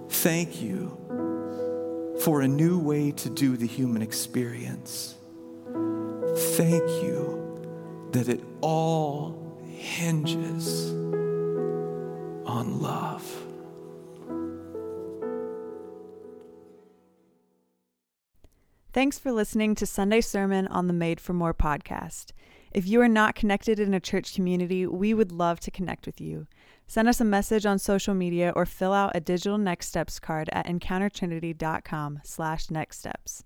Thank 0.10 0.62
you 0.62 0.98
for 2.22 2.42
a 2.42 2.48
new 2.48 2.80
way 2.80 3.12
to 3.12 3.30
do 3.30 3.58
the 3.58 3.68
human 3.68 4.02
experience. 4.02 5.16
Thank 6.56 6.88
you 7.04 8.10
that 8.12 8.30
it 8.30 8.44
all 8.62 9.58
hinges 9.66 10.92
on 12.46 12.80
love. 12.80 13.24
Thanks 18.92 19.18
for 19.18 19.32
listening 19.32 19.74
to 19.74 19.88
Sunday 19.88 20.22
Sermon 20.22 20.68
on 20.68 20.86
the 20.86 20.94
Made 20.94 21.20
for 21.20 21.34
More 21.34 21.56
podcast. 21.56 22.34
If 22.72 22.88
you 22.88 23.02
are 23.02 23.08
not 23.08 23.34
connected 23.34 23.80
in 23.80 23.96
a 23.96 24.00
church 24.00 24.36
community, 24.36 24.86
we 24.86 25.16
would 25.16 25.32
love 25.32 25.60
to 25.62 25.72
connect 25.72 26.06
with 26.06 26.22
you. 26.22 26.46
Send 26.86 27.08
us 27.08 27.20
a 27.20 27.26
message 27.26 27.66
on 27.66 27.80
social 27.80 28.14
media 28.14 28.54
or 28.56 28.68
fill 28.68 28.94
out 28.94 29.16
a 29.16 29.20
digital 29.20 29.58
next 29.58 29.88
steps 29.88 30.20
card 30.20 30.50
at 30.54 30.68
encountertrinity.com 30.68 32.20
slash 32.24 32.70
next 32.70 33.00
steps. 33.00 33.44